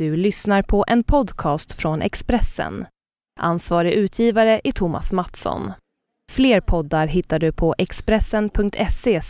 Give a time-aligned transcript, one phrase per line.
[0.00, 2.86] Du lyssnar på en podcast från Expressen.
[3.40, 5.72] Ansvarig utgivare är Thomas Mattsson.
[6.32, 9.20] Fler poddar hittar du på expressen.se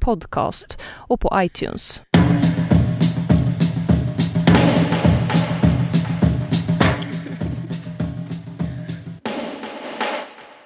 [0.00, 2.02] podcast och på iTunes.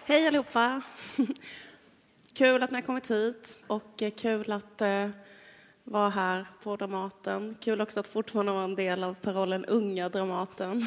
[0.07, 0.83] Hej allihopa!
[2.35, 5.09] Kul att ni har kommit hit och kul att eh,
[5.85, 7.57] vara här på Dramaten.
[7.61, 10.85] Kul också att fortfarande vara en del av parollen Unga Dramaten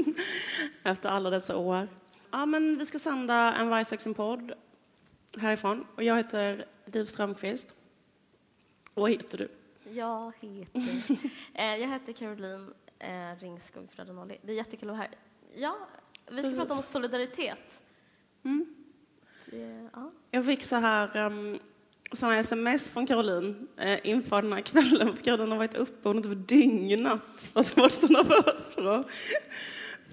[0.82, 1.88] efter alla dessa år.
[2.30, 4.52] Ja, men vi ska sända en Vargsaxen-podd
[5.36, 7.68] härifrån och jag heter Liv Strömqvist.
[8.94, 9.48] Och vad heter du?
[9.90, 11.18] Jag heter,
[11.54, 14.38] eh, jag heter Caroline eh, Ringskog Fredanoli.
[14.42, 15.18] Det är jättekul att vara här.
[15.54, 15.76] Ja,
[16.30, 17.82] vi ska prata om solidaritet.
[18.42, 18.74] Mm.
[19.46, 20.10] Det, ja.
[20.30, 21.58] Jag fick så här um,
[22.12, 25.16] sådana sms från Caroline eh, inför den här kvällen.
[25.22, 29.06] Caroline har varit uppe och typ dygnat för att hon varit så nervös för att,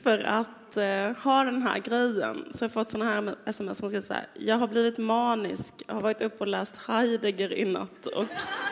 [0.04, 2.46] för att eh, ha den här grejen.
[2.52, 4.26] Så jag har fått sådana här sms som ska säga.
[4.34, 8.26] Jag har blivit manisk, jag har varit uppe och läst Heidegger i natt och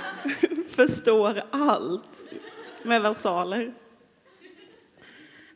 [0.69, 2.25] förstår allt
[2.83, 3.73] med versaler.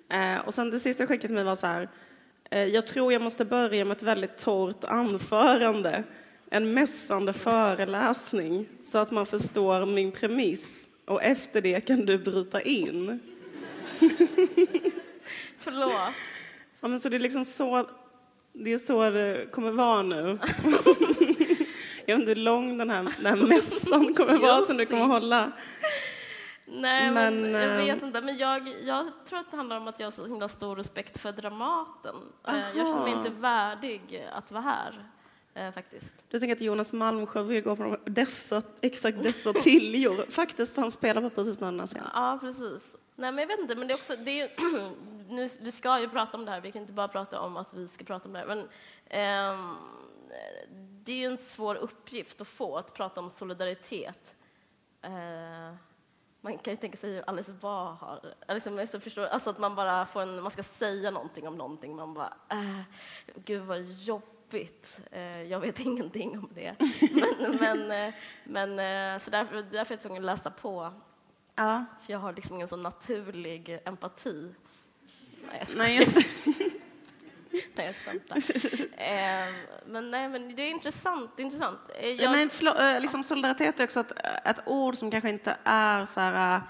[0.10, 1.90] Eh, och sen det sista skicket till mig var så här.
[2.52, 6.04] Eh, jag tror jag måste börja med ett väldigt torrt anförande,
[6.54, 10.88] en mässande föreläsning, så att man förstår min premiss.
[11.06, 13.20] Och efter det kan du bryta in.
[15.60, 15.92] Förlåt.
[16.82, 17.90] Ja, men så det är liksom så
[18.54, 20.40] det är så det kommer vara nu.
[22.06, 25.06] jag vet inte hur lång den här, den här mässan kommer vara som du kommer
[25.06, 25.52] hålla.
[26.66, 28.22] Nej, men, Men, jag eh, vet inte.
[28.22, 31.20] Men jag, jag tror att det handlar om att jag har så himla stor respekt
[31.20, 32.16] för Dramaten.
[32.48, 33.18] Eh, Jag känner mig Aha.
[33.18, 35.06] inte värdig att vara här,
[35.54, 36.26] eh, faktiskt.
[36.30, 40.26] Du tänker att Jonas Malmsjö vill gå på dessa, exakt dessa tiljor.
[40.30, 42.10] Faktiskt, för han spelar på precis den här scenen.
[42.14, 42.96] Ja, precis.
[43.16, 44.16] Nej, men jag vet inte, men det är också...
[44.16, 44.52] Det är,
[45.30, 47.74] nu, vi ska ju prata om det här, vi kan inte bara prata om att
[47.74, 48.48] vi ska prata om det här.
[48.48, 48.68] Men
[49.10, 49.76] ehm,
[51.04, 54.36] det är ju en svår uppgift att få, att prata om solidaritet.
[55.02, 55.76] Eh,
[56.42, 59.76] man kan ju tänka sig hur Alice Bah har liksom, så förstår, alltså att man
[59.76, 62.82] bara får en, man ska säga någonting om någonting, man bara, äh,
[63.46, 64.41] gud vad jobbigt,
[65.12, 66.76] eh, jag vet ingenting om det.
[67.40, 68.14] Men, men, eh,
[68.44, 70.94] men eh, så därför, därför är jag tvungen att läsa på
[71.56, 71.86] Ja.
[72.02, 74.54] för jag har liksom ingen sån naturlig empati.
[75.48, 75.88] Nej, jag skojar.
[75.88, 76.18] Nej, just.
[77.76, 78.44] Nej, jag skämtar.
[79.86, 81.32] men, nej, men det är intressant.
[81.38, 81.80] Det är intressant.
[82.02, 84.12] Ja, Jag, men liksom solidaritet är också ett,
[84.46, 86.62] ett ord som kanske inte är så här,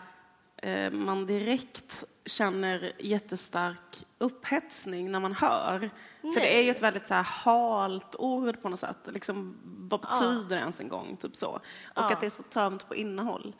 [0.91, 5.89] man direkt känner jättestark upphetsning när man hör.
[6.21, 9.09] För det är ju ett väldigt så här halt ord på något sätt.
[9.13, 11.17] Liksom, vad betyder det ens en gång?
[11.17, 11.59] Typ så.
[11.95, 13.55] Och att det är så tömt på innehåll.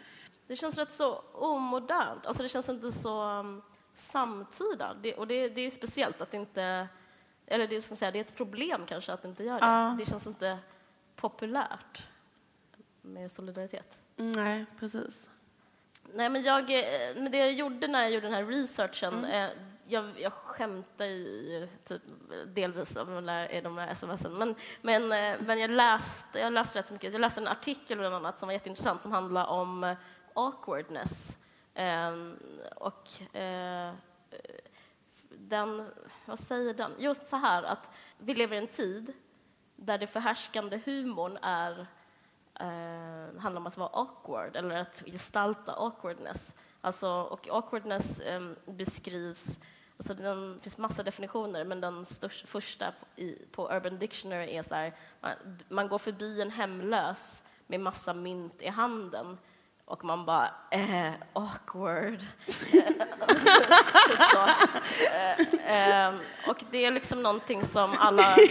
[0.47, 2.25] det känns rätt så omodernt.
[2.25, 3.61] Alltså, det känns inte så um,
[3.95, 4.94] samtida.
[5.01, 6.88] Det, och det, det är ju speciellt att det inte...
[7.45, 9.66] Eller det, ska säga, det är ett problem kanske att det inte gör det.
[9.66, 9.95] Ja.
[9.99, 10.57] Det känns inte
[11.16, 12.07] populärt
[13.01, 13.99] med solidaritet.
[14.16, 15.29] Nej, precis.
[16.13, 19.49] Nej, men, jag, eh, men det jag gjorde när jag gjorde den här researchen, eh,
[19.91, 22.02] jag, jag skämtar ju typ,
[22.47, 26.79] delvis om de där, de där smsen, men, men, eh, men jag läste jag läste
[26.79, 27.13] rätt så mycket.
[27.13, 29.97] Jag läste en artikel bland annat som var jätteintressant som handlade om eh,
[30.34, 31.38] awkwardness.
[31.75, 32.38] Um,
[32.75, 33.94] och uh,
[35.29, 35.90] den,
[36.25, 36.91] vad säger den?
[36.97, 39.13] Just så här att vi lever i en tid
[39.75, 41.79] där det förhärskande humorn är
[42.62, 46.56] uh, handlar om att vara awkward eller att gestalta awkwardness.
[46.81, 49.59] Alltså, och awkwardness um, beskrivs,
[50.09, 54.63] alltså den finns massa definitioner, men den största, första på, i, på Urban Dictionary är
[54.63, 55.31] så här, man,
[55.69, 59.38] man går förbi en hemlös med massa mynt i handen
[59.85, 62.19] och man bara, eh, awkward.
[64.31, 64.47] så.
[65.06, 66.13] Eh, eh,
[66.47, 68.35] och det är liksom någonting som alla...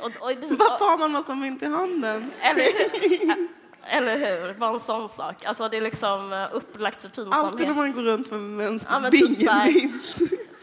[0.00, 2.32] Och, och, Varför har man massa mynt i handen?
[2.40, 3.50] eller?
[3.86, 4.54] Eller hur?
[4.54, 5.44] Bara en sån sak.
[5.44, 7.76] Alltså det är liksom eh, upplagt för Alltid när pinsamhet.
[7.76, 9.90] man går runt med en Ja, typ.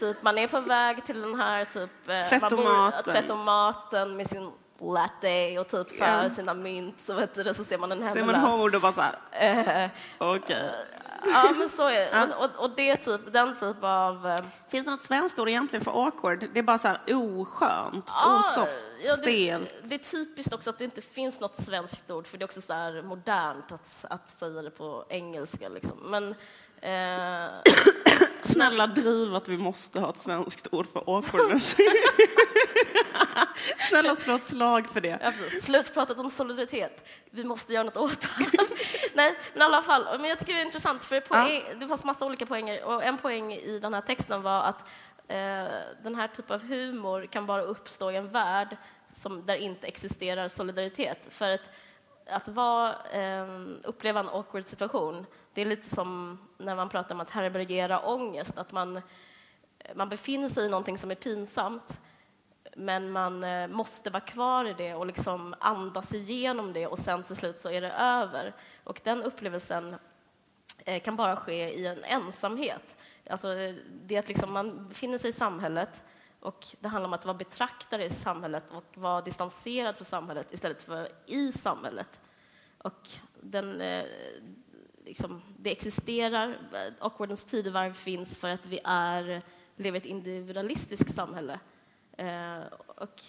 [0.00, 1.90] Typ man är på väg till den här typ...
[2.08, 6.30] eh, bor, tvättomaten med sin latte och typ så här, Ja.
[6.30, 8.52] sina mynt så, vet du, så ser man en Ser man hemlös.
[8.52, 9.18] hord och bara så här,
[9.84, 10.70] Eh, okej.
[11.24, 12.34] Ja, men så är det.
[12.36, 14.26] Och, och, och det typ, den typ av...
[14.26, 14.38] eh,
[14.68, 16.44] Finns det något svenskt ord egentligen för awkward?
[16.52, 19.74] Det är bara så här oskönt, Ja, osoft, ja, det, stelt.
[19.82, 22.60] det är typiskt också att det inte finns något svenskt ord, för det är också
[22.60, 25.68] så här modernt att, att säga det på engelska.
[25.68, 25.98] Liksom.
[25.98, 26.34] Men,
[26.80, 27.50] eh,
[28.42, 31.76] Snälla driv att vi måste ha ett svenskt ord för awkwardness.
[33.88, 35.18] Snälla slå ett slag för det.
[35.22, 35.64] Ja, precis.
[35.64, 37.08] Slutpratat om solidaritet.
[37.30, 38.28] Vi måste göra något åt.
[39.14, 40.20] Nej, men i alla fall.
[40.20, 41.74] Men jag tycker det är intressant, för poäng, ja.
[41.74, 42.84] det fanns massa olika poänger.
[42.84, 44.80] Och en poäng i den här texten var att
[45.28, 45.68] eh,
[46.02, 48.76] den här typen av humor kan bara uppstå i en värld
[49.12, 51.18] som, där inte existerar solidaritet.
[51.30, 51.70] För att,
[52.26, 53.46] att vara, eh,
[53.84, 58.58] uppleva en awkward situation, det är lite som när man pratar om att härbärgera ångest,
[58.58, 59.02] att man,
[59.94, 62.00] man befinner sig i någonting som är pinsamt
[62.78, 67.22] men man eh, måste vara kvar i det och liksom andas igenom det och sen
[67.22, 68.54] till slut så är det över.
[68.84, 69.96] Och den upplevelsen
[70.84, 72.96] eh, kan bara ske i en ensamhet.
[73.30, 73.48] Alltså,
[74.06, 76.04] det att liksom man befinner sig i samhället
[76.40, 80.82] och det handlar om att vara betraktare i samhället och vara distanserad från samhället istället
[80.82, 82.20] för i samhället.
[82.78, 83.08] Och
[83.40, 84.04] den, eh,
[85.04, 86.58] liksom, det existerar,
[86.98, 89.42] awkwardens tidevarv finns för att vi är,
[89.76, 91.60] lever i ett individualistiskt samhälle.
[92.18, 93.22] Eh, och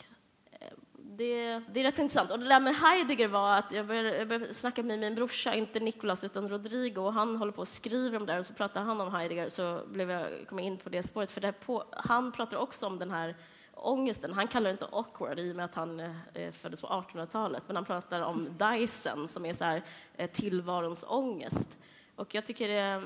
[0.51, 2.31] eh, det, det, är rätt intressant.
[2.31, 5.53] Och det där med Heidegger var att jag började, jag började snacka med min brorsa,
[5.53, 8.53] inte Nicolas utan Rodrigo, och han håller på och skriver om det här och så
[8.53, 11.31] pratar han om Heidegger så blev jag, kom jag in på det spåret.
[11.31, 13.35] För det på, han pratar också om den här
[13.73, 14.33] ångesten.
[14.33, 15.99] Han kallar det inte awkward i och med att han
[16.33, 19.83] eh, föddes på 1800-talet, men han pratar om Dyson som är så här,
[20.17, 21.77] eh, tillvarons ångest.
[22.15, 23.03] Och jag tycker det,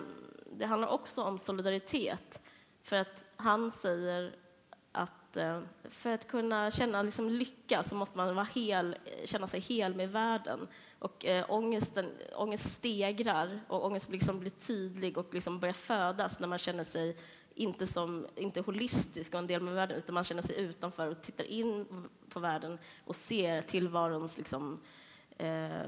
[0.57, 2.41] det handlar också om solidaritet.
[2.83, 4.35] För att han säger
[5.37, 8.95] Eh, för att kunna känna liksom lycka så måste man vara hel,
[9.25, 10.67] känna sig hel med världen.
[10.99, 16.47] Och eh, ångesten, ångest stegrar och ångest liksom blir tydlig och liksom börjar födas när
[16.47, 17.17] man känner sig
[17.55, 21.21] inte, som, inte holistisk och en del med världen utan man känner sig utanför och
[21.21, 21.85] tittar in
[22.29, 24.79] på världen och ser tillvarons liksom,
[25.37, 25.81] eh,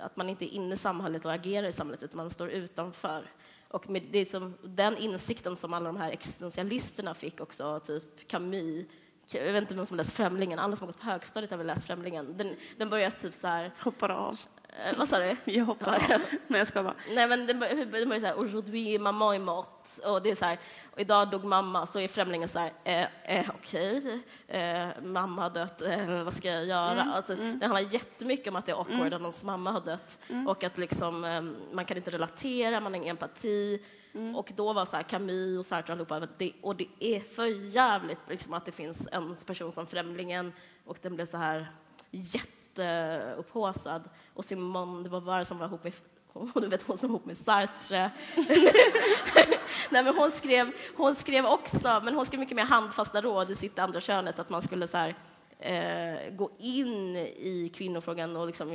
[0.00, 3.30] att man inte är inne i samhället och agerar i samhället utan man står utanför.
[3.68, 8.86] Och med det som, den insikten som alla de här existentialisterna fick också, typ Camus,
[9.30, 11.66] jag vet inte vem som läst Främlingen, alla som har gått på högstadiet har väl
[11.66, 12.36] läst Främlingen.
[12.36, 13.72] Den, den börjar typ så här...
[13.80, 14.40] Hoppar av.
[14.84, 15.36] Eh, vad sa du?
[15.52, 16.20] Jag hoppar av.
[16.46, 16.94] Nej, jag ska bara.
[17.14, 20.08] Nej, men den, den börjar så här, aujourd'hui maman est morte.
[20.08, 20.58] Och det är så här,
[20.92, 21.86] och idag dog mamma.
[21.86, 26.50] Så är Främlingen så här, eh, eh, okej, eh, mamma har dött, eh, vad ska
[26.50, 27.02] jag göra?
[27.02, 27.58] Mm, alltså, mm.
[27.58, 29.12] Det handlar jättemycket om att det är awkward mm.
[29.12, 30.18] att någons mamma har dött.
[30.30, 30.48] Mm.
[30.48, 33.82] Och att liksom, eh, man kan inte relatera, man har ingen empati.
[34.14, 34.36] Mm.
[34.36, 38.20] Och då var så här Camus och Sartre allihopa, det, och det är för jävligt
[38.28, 40.52] liksom, att det finns en person som Främlingen
[40.84, 41.72] och den blev så här
[42.10, 44.08] jätteupphaussad.
[44.36, 45.92] Och Simone de Beauvoir som var ihop med
[46.54, 48.10] du vet hon som var ihop med Sartre.
[49.90, 53.54] Nej, men hon, skrev, hon skrev också, men hon skrev mycket mer handfasta råd i
[53.54, 55.14] sitt andra könet, att man skulle så här,
[55.58, 58.70] eh, gå in i kvinnofrågan och liksom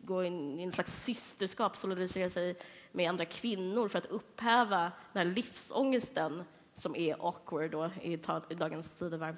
[0.00, 2.56] gå in i en slags systerskap, solidarisera sig
[2.92, 6.44] med andra kvinnor för att upphäva den här livsångesten
[6.74, 8.12] som är awkward då, i,
[8.48, 9.36] i dagens tidevarv.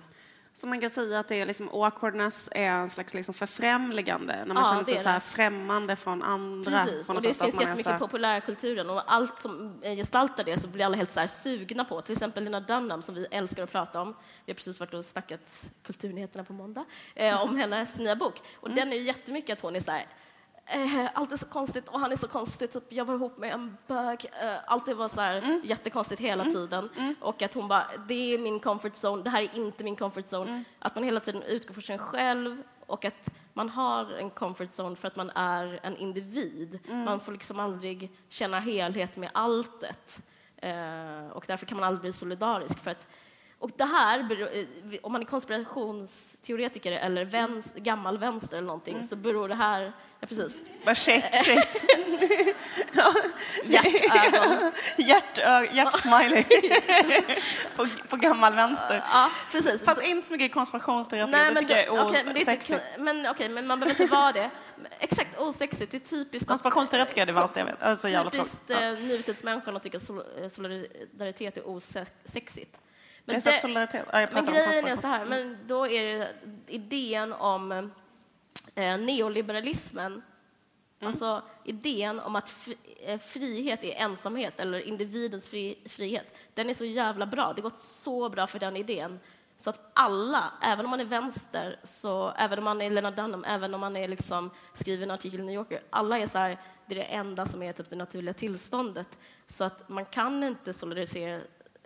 [0.54, 4.54] Så man kan säga att det är liksom, awkwardness är en slags liksom förfrämligande, när
[4.54, 6.70] man ja, känner sig så här främmande från andra.
[6.70, 10.96] Precis, och det finns jättemycket i populärkulturen och allt som gestaltar det så blir alla
[10.96, 12.00] helt så sugna på.
[12.00, 14.16] Till exempel Lena Dunham som vi älskar att prata om.
[14.44, 18.42] Vi har precis varit och snackat Kulturnyheterna på måndag eh, om hennes nya bok.
[18.54, 18.76] Och mm.
[18.76, 20.06] den är jättemycket att hon är så här,
[21.14, 22.72] allt är så konstigt och han är så konstig.
[22.72, 24.26] Typ, jag var ihop med en bög.
[24.42, 25.60] Eh, allt var så här mm.
[25.64, 26.54] jättekonstigt hela mm.
[26.54, 26.90] tiden.
[26.96, 27.14] Mm.
[27.20, 30.24] Och att hon bara, det är min comfort zone, det här är inte min comfort
[30.24, 30.50] zone.
[30.50, 30.64] Mm.
[30.78, 34.96] Att man hela tiden utgår från sig själv och att man har en comfort zone
[34.96, 36.78] för att man är en individ.
[36.88, 37.04] Mm.
[37.04, 40.22] Man får liksom aldrig känna helhet med alltet.
[40.56, 42.78] Eh, och därför kan man aldrig bli solidarisk.
[42.78, 43.06] För att
[43.60, 49.06] och det här, eh, om man är konspirationsteoretiker eller vänster, gammal vänster eller någonting, mm.
[49.06, 49.92] så beror det här...
[50.20, 50.62] Ja, precis.
[50.84, 51.68] Bara check, check.
[53.64, 54.72] Hjärtögon.
[54.96, 56.44] Hjärtögon, hjärtsmiley.
[57.76, 59.04] på, på gammal vänster.
[59.12, 59.84] Ja, precis.
[59.84, 62.82] Fast inte så mycket konspirationsteoretiker, Nej, det tycker jag är okay, men det är sexigt.
[62.98, 64.50] Men, okay, men man behöver inte vara det.
[64.98, 65.92] Exakt, osexigt.
[65.92, 66.48] Det är typiskt...
[66.48, 67.82] Konspirationsteoretiker är det värsta jag vet.
[67.82, 68.80] Alltså, typiskt ja.
[68.80, 69.98] Eh, nutidsmänniskan att tycka
[70.42, 72.80] eh, solidaritet är osexigt.
[73.32, 74.06] Men, det, solidaritet.
[74.12, 76.28] Ja, men grejen är så här, men då är det
[76.66, 77.72] idén om
[78.74, 80.22] eh, neoliberalismen
[81.00, 81.08] Mm.
[81.08, 82.68] Alltså idén om att
[83.00, 87.52] eh, frihet är ensamhet, eller individens fri frihet, den är så jävla bra.
[87.52, 89.20] Det har gått så bra för den idén.
[89.56, 93.44] Så att alla, även om man är vänster, så, även om man är Lena Dunham,
[93.44, 96.58] även om man är liksom, skriver en artikel i New Yorker, alla är så här,
[96.86, 99.18] det är det enda som är typ det naturliga tillståndet.
[99.46, 101.40] Så att man kan inte solidarisera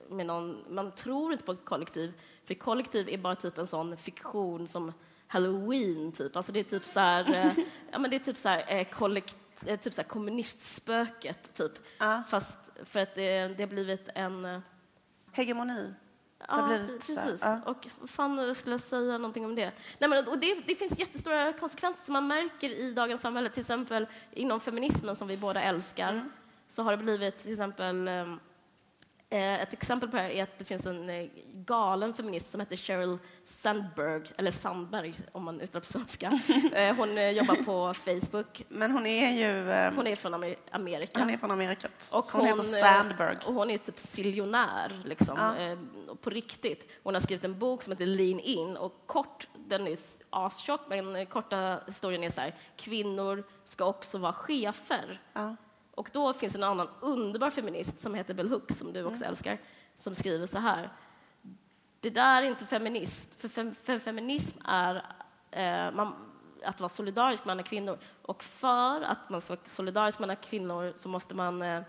[0.09, 2.13] med någon, man tror inte på ett kollektiv,
[2.45, 4.93] för kollektiv är bara typ en sån fiktion som
[5.27, 6.37] halloween, typ.
[6.37, 7.53] Alltså det är typ så här, eh,
[7.93, 11.73] ja men det är typ så här, eh, kollekt, eh, typ så här kommunistspöket, typ.
[12.03, 12.21] Uh.
[12.29, 14.63] Fast för att det, det har blivit en...
[15.33, 15.95] Hegemoni?
[16.49, 17.41] Ja, precis.
[17.43, 17.61] ja.
[17.67, 19.73] Och vad fan skulle jag säga någonting om det?
[19.99, 23.49] Nej, men, och det, det finns jättestora konsekvenser som man märker i dagens samhälle.
[23.49, 26.31] Till exempel inom feminismen som vi båda älskar Mm.
[26.69, 28.39] så har det blivit till exempel ehm, Eh,
[29.31, 32.77] Ett exempel på det här är att det finns en eh, galen feminist som heter
[32.77, 36.41] Sheryl Sandberg, eller Sandberg om man uttalar på svenska.
[36.75, 38.65] Eh, Hon eh, jobbar på Facebook.
[38.69, 39.71] Men hon är ju...
[39.73, 41.19] eh, Hon är från Amer- Amerika.
[41.21, 41.89] hon är från Amerika.
[42.13, 43.37] Och så hon, heter eh, Sandberg.
[43.47, 45.57] Och hon är typ siljonär, liksom, Ja.
[45.57, 45.79] eh,
[46.23, 46.91] på riktigt.
[47.03, 48.77] Hon har skrivit en bok som heter Lean In.
[48.77, 49.99] Och kort, den är
[50.31, 52.55] astjock, men eh, korta historien är så här.
[52.77, 55.21] Kvinnor ska också vara chefer.
[55.33, 55.57] Ja.
[55.95, 59.59] Och då finns en annan underbar feminist som heter Bell Hooks, som du också älskar,
[59.97, 60.93] som skriver så här.
[62.01, 64.95] Det där är inte feminist, för, fem, för feminism är
[65.51, 66.15] eh, man,
[66.65, 67.99] att vara solidarisk med andra kvinnor.
[68.23, 71.83] Och för att man ska vara solidarisk med andra kvinnor så måste man eh,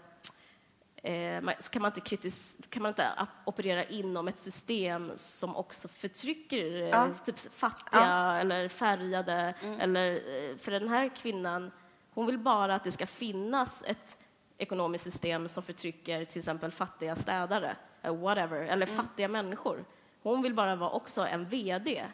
[1.04, 3.12] Eh, så kan man, inte kritis- kan man inte
[3.46, 7.10] operera inom ett system som också förtrycker eh, Ja.
[7.26, 9.54] typ fattiga eller färgade.
[9.80, 11.72] Eller, eh, för den här kvinnan,
[12.16, 14.18] hon vill bara att det ska finnas ett
[14.58, 19.86] ekonomiskt system som förtrycker till exempel fattiga städare, eh, whatever, eller fattiga människor.
[20.24, 22.06] Hon vill bara vara också en VD.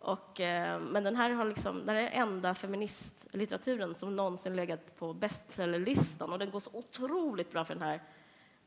[0.00, 4.96] Och, eh, men den här har liksom, den här är enda feministlitteraturen som någonsin legat
[4.98, 8.02] på bestsellerlistan och den går så otroligt bra för den här.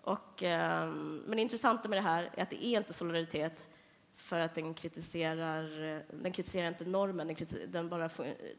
[0.01, 0.87] Och, eh,
[1.25, 3.67] men det intressanta med det här är att det är inte solidaritet
[4.15, 5.63] för att den kritiserar,
[6.11, 8.09] den kritiserar inte normen, den, kritiserar, den bara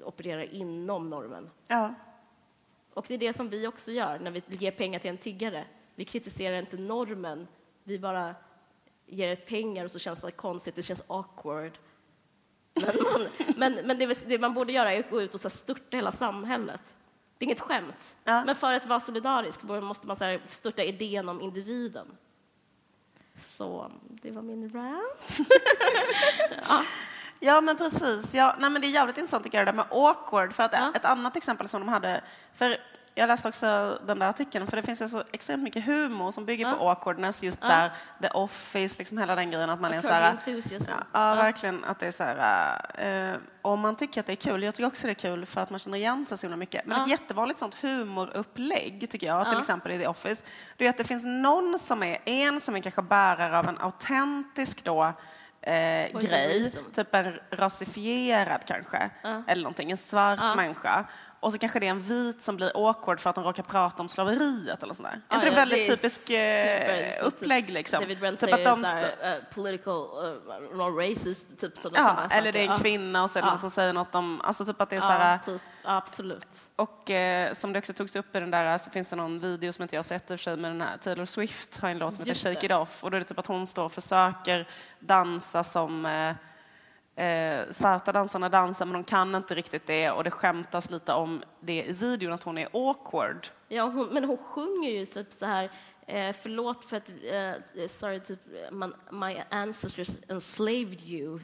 [0.05, 1.51] opererar inom normen.
[1.67, 1.95] Ja.
[2.95, 5.65] Och det är det som vi också gör när vi ger pengar till en tiggare.
[5.95, 7.47] Vi kritiserar inte normen,
[7.85, 8.35] vi bara
[9.07, 11.79] ger pengar och så känns det konstigt, det känns awkward.
[12.75, 15.51] Men, man, men, men det, det man borde göra är att gå ut och så
[15.51, 16.97] störta hela samhället.
[17.39, 18.17] Det är inget skämt.
[18.25, 18.45] Ja.
[18.45, 22.07] Men för att vara solidarisk måste man så här störta idén om individen.
[23.37, 23.91] Så
[24.23, 25.39] det var min rant.
[27.41, 28.35] Ja, men precis.
[28.35, 30.53] Ja, nej, men det är jävligt intressant tycker jag, det med awkward.
[30.53, 30.93] För att Ja.
[30.95, 32.25] Ett annat exempel som de hade,
[32.55, 32.77] för
[33.17, 36.45] jag läste också den där artikeln, för det finns ju så extremt mycket humor som
[36.47, 36.91] bygger på Ja.
[36.93, 37.67] awkwardness, just Ja.
[37.69, 37.93] så här,
[38.23, 40.37] the office, liksom hela den grejen att man är så här.
[40.47, 41.85] Ja, ja, verkligen.
[41.85, 42.81] Att det är så här,
[43.33, 45.61] eh, om man tycker att det är kul, jag tycker också det är kul för
[45.61, 46.87] att man känner igen sig så himla mycket.
[46.87, 47.03] Men Ja.
[47.05, 50.45] ett jättevanligt sånt humorupplägg, tycker jag, till exempel i The Office,
[50.77, 53.79] det är att det finns någon som är, en som är kanske bärare av en
[53.81, 55.13] autentisk då,
[55.61, 59.43] eh, grej, typ en rasifierad kanske, Ja.
[59.47, 60.55] eller någonting, en svart Ja.
[60.55, 61.05] människa.
[61.45, 64.03] Och så kanske det är en vit som blir awkward för att de råkar prata
[64.03, 65.21] om slaveriet eller sådär.
[65.29, 68.01] Ja, är inte ja, väldigt det är typisk super- eh, upplägg liksom?
[68.01, 71.77] David Brent Typ säger att de så st- här, uh, political, uh, not racist, typ
[71.77, 73.51] sådana Ja, sådana eller det är en kvinna och så är det Ja.
[73.51, 75.63] någon som säger något om, alltså typ att det är Ja, så här, ja, typ,
[75.85, 76.47] absolut.
[76.77, 79.73] och eh, som det också togs upp i den där så finns det någon video
[79.73, 81.89] som inte jag har sett i och för sig med den här Taylor Swift har
[81.89, 82.67] en låt som heter Shake.
[82.67, 84.69] It Off och då är det typ att hon står och försöker
[85.01, 86.35] dansa som eh,
[87.17, 91.43] eh, svarta dansarna dansar men de kan inte riktigt det och det skämtas lite om
[91.61, 93.47] det i videon att hon är awkward.
[93.69, 95.71] Ja, hon, men hon sjunger ju typ så här,
[96.07, 98.41] eh, förlåt för att, eh, sorry, typ,
[98.71, 101.41] man, my ancestors enslaved you,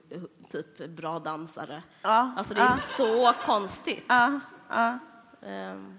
[0.51, 1.83] typ bra dansare.
[2.03, 2.77] Ja, Alltså det är ja.
[2.77, 4.05] så konstigt.
[4.09, 4.99] Ja, ja.
[5.43, 5.99] Ehm,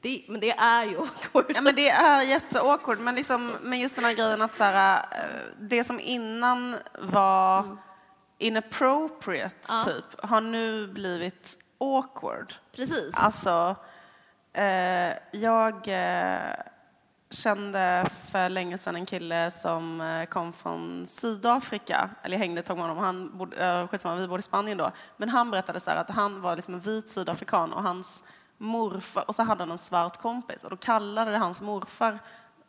[0.00, 1.52] det, men det är ju awkward.
[1.54, 4.96] Ja, men det är jätteawkward, men, liksom, men just den här grejen att så här,
[5.10, 5.26] eh,
[5.58, 7.76] det som innan var
[8.42, 9.82] inappropriate, Ja.
[9.84, 12.54] typ, har nu blivit awkward.
[12.76, 13.14] Precis.
[13.14, 13.76] Alltså,
[14.52, 16.54] eh, jag eh,
[17.30, 22.66] kände för länge sedan en kille som eh, kom från Sydafrika, eller jag hängde ett
[22.66, 25.80] tag med honom, han bodde, eh, skitsamma, vi bodde i Spanien då, men han berättade
[25.80, 28.24] så här att han var liksom en vit sydafrikan och hans
[28.58, 32.18] morfar, och så hade han en svart kompis och då kallade det hans morfar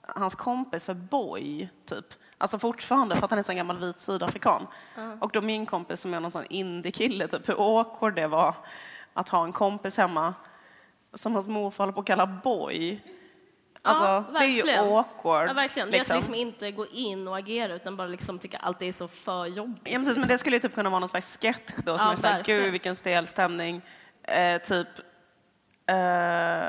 [0.07, 2.05] hans kompis för boy, typ.
[2.43, 4.67] Alltså fortfarande för att han är så en gammal vit sydafrikan.
[5.19, 8.55] Och då min kompis som är någon sån indie-kille, typ hur awkward det var
[9.13, 10.33] att ha en kompis hemma
[11.13, 13.03] som hans morfar håller på att kalla boy.
[13.81, 15.49] Alltså, Ja, det är ju awkward.
[15.49, 15.91] Ja, verkligen.
[15.91, 16.15] Det är liksom.
[16.15, 19.93] liksom inte gå in och agera utan bara liksom tycka allt är så för jobbigt.
[19.93, 22.13] Ja, precis, men det skulle ju typ kunna vara någon slags sketch då, som Ja,
[22.13, 23.81] är såhär, gud vilken stel stämning.
[24.23, 24.87] Eh, typ,
[25.87, 26.67] eh,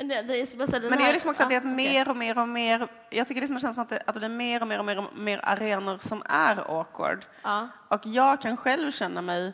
[0.00, 1.48] Men det, det är, så bara så här, den Men det är liksom också att
[1.48, 4.02] det är mer och mer och mer, jag tycker liksom det känns som att det,
[4.06, 7.24] att det blir mer och mer och mer, och mer arenor som är awkward.
[7.42, 7.68] Ja.
[7.88, 9.52] Och jag kan själv känna mig,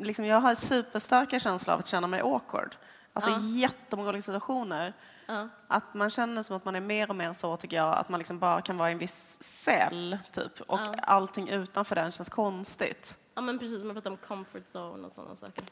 [0.00, 2.76] liksom jag har superstarka känslor av att känna mig awkward.
[3.12, 3.38] Alltså Ja.
[3.40, 4.92] jättemånga olika situationer.
[5.26, 5.48] Ja.
[5.68, 8.18] Att man känner som att man är mer och mer så tycker jag, att man
[8.18, 10.60] liksom bara kan vara i en viss cell typ.
[10.60, 10.94] Och Ja.
[11.02, 13.18] allting utanför den känns konstigt.
[13.34, 15.64] Ja, men precis som jag pratade om comfort zone och sådana saker.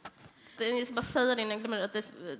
[0.58, 2.38] Det, jag ska bara säga det innan jag glömmer det, att det, det,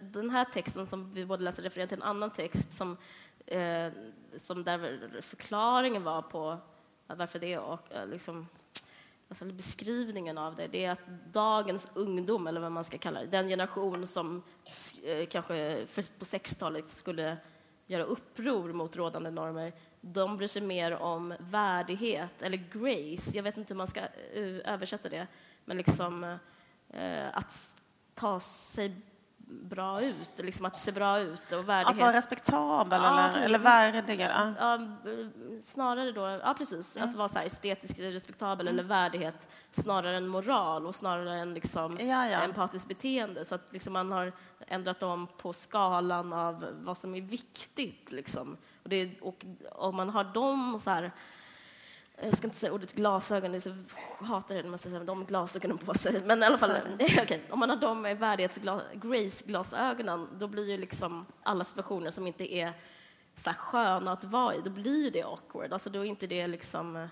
[0.00, 2.96] den här texten som vi båda läser refererar till en annan text som
[3.46, 3.92] eh,
[4.36, 6.58] som där förklaringen var på
[7.06, 8.46] varför det och eh, liksom,
[9.28, 13.26] alltså beskrivningen av det, det är att dagens ungdom, eller vad man ska kalla det,
[13.26, 14.42] den generation som
[15.04, 15.86] eh, kanske
[16.18, 17.36] på 60-talet skulle
[17.86, 23.56] göra uppror mot rådande normer, de bryr sig mer om värdighet, eller grace, jag vet
[23.56, 25.26] inte hur man ska eh, översätta det,
[25.64, 26.24] men liksom
[26.88, 27.72] eh, att
[28.14, 28.96] ta sig
[29.46, 31.88] bra ut, liksom att se bra ut och värdighet.
[31.88, 34.20] Att vara respektabel ja, eller, eller värdig?
[34.20, 34.52] Ja.
[34.58, 34.80] ja.
[35.60, 37.08] snarare då, ja precis, mm.
[37.08, 38.78] att vara så estetiskt respektabel mm.
[38.78, 42.40] eller värdighet snarare än moral och snarare än liksom ja, ja.
[42.40, 43.44] empatiskt beteende.
[43.44, 44.32] Så att liksom man har
[44.66, 48.12] ändrat om på skalan av vad som är viktigt.
[48.12, 48.56] Liksom.
[48.82, 51.12] Och, det, och om man har dem så här
[52.20, 53.60] jag ska inte säga ordet glasögon, jag
[54.26, 56.22] hatar det när man säger de glasögonen på sig.
[56.24, 56.70] Men i alla fall,
[57.22, 57.40] okay.
[57.50, 62.72] om man har de värdighets-Grace-glasögonen, då blir ju liksom alla situationer som inte är
[63.34, 65.72] så sköna att vara i, då blir det awkward.
[65.72, 66.96] Alltså då är inte det liksom...
[66.96, 67.06] Eh,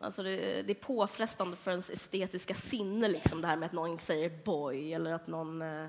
[0.00, 3.98] alltså det, det är påfrestande för ens estetiska sinne, liksom, det här med att någon
[3.98, 5.86] säger boy eller att någon eh,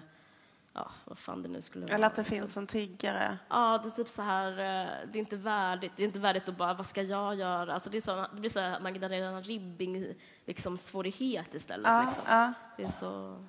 [0.73, 1.95] ja, vad fan det nu skulle vara.
[1.95, 3.37] Eller att det finns en tiggare.
[3.49, 6.49] Ja, det är typ så här, eh, det är inte värdigt, det är inte värdigt
[6.49, 7.73] att bara, vad ska jag göra?
[7.73, 10.13] Alltså det, är så, det blir så här Magdalena Ribbing,
[10.45, 11.91] liksom svårighet istället.
[11.91, 12.23] Ja, liksom.
[12.27, 12.53] ja.
[12.77, 13.43] Det är så,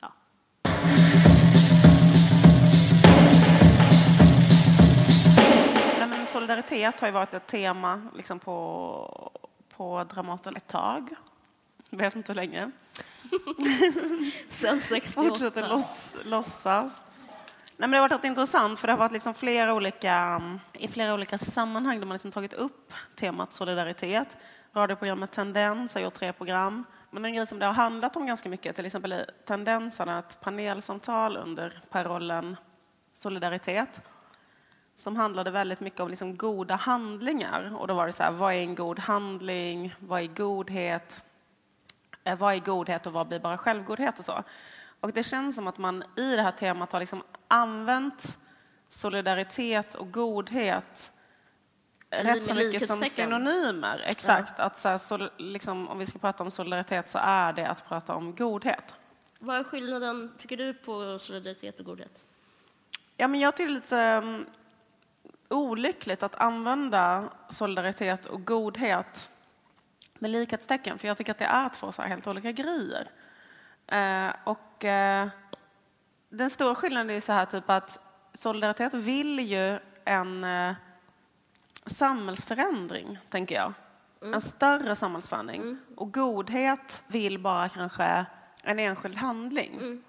[0.00, 0.12] ja.
[5.98, 9.32] Nej, men solidaritet har ju varit ett tema liksom på,
[9.76, 11.14] på Dramaten ett tag.
[11.90, 12.70] Jag vet inte hur länge.
[14.48, 15.28] Sen 68.
[15.28, 15.68] Fortsätter
[16.24, 17.00] låtsas.
[17.76, 21.14] Nej, men det har varit intressant för det har varit liksom flera olika, i flera
[21.14, 24.36] olika sammanhang där man liksom tagit upp temat solidaritet.
[24.74, 26.84] Radioprogrammet Tendens har gjort tre program.
[27.10, 30.40] Men en grej som det har handlat om ganska mycket, till exempel i Tendensen, ett
[30.40, 32.56] panelsamtal under parollen
[33.12, 34.00] solidaritet
[34.94, 37.76] som handlade väldigt mycket om liksom goda handlingar.
[37.78, 39.94] Och då var det så här, vad är en god handling?
[39.98, 41.24] Vad är godhet?
[42.24, 44.42] Eh, vad är godhet och vad blir bara självgodhet och så.
[45.00, 48.38] Och det känns som att man i det här temat har liksom använt
[48.88, 51.12] solidaritet och godhet
[52.10, 54.04] rätt så mycket som synonymer.
[54.06, 54.52] Exakt.
[54.58, 54.64] Ja.
[54.64, 57.88] Att så här, så, liksom, om vi ska prata om solidaritet så är det att
[57.88, 58.94] prata om godhet.
[59.38, 62.24] Vad är skillnaden, tycker du, på solidaritet och godhet?
[63.16, 64.46] Ja, men jag tycker det är lite um,
[65.48, 69.30] olyckligt att använda solidaritet och godhet
[70.22, 73.10] med likhetstecken, för jag tycker att det är två så helt olika grejer.
[73.86, 75.28] Eh, och eh,
[76.28, 77.98] den stora skillnaden är ju så här typ att
[78.34, 80.74] solidaritet vill ju en eh,
[81.86, 83.72] samhällsförändring, tänker jag.
[84.22, 84.34] Mm.
[84.34, 85.62] En större samhällsförändring.
[85.62, 85.78] Mm.
[85.96, 88.26] Och godhet vill bara kanske
[88.62, 89.74] en enskild handling.
[89.74, 90.02] Mm.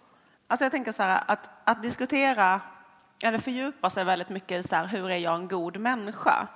[0.47, 2.61] Alltså jag tänker så här, att, att diskutera
[3.23, 6.47] eller fördjupa sig väldigt mycket i så här, hur är jag en god människa?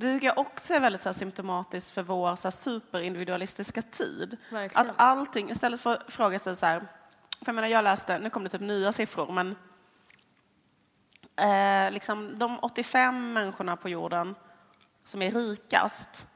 [0.00, 4.36] Det tycker jag också är väldigt så här, symptomatiskt för vår så här, superindividualistiska tid.
[4.50, 4.90] Verkligen.
[4.90, 8.30] Att allting, istället för att fråga sig så här, för jag menar jag läste, nu
[8.30, 9.56] kom det typ nya siffror, men
[11.36, 14.34] eh, liksom de 85 människorna på jorden
[15.04, 16.26] som är rikast,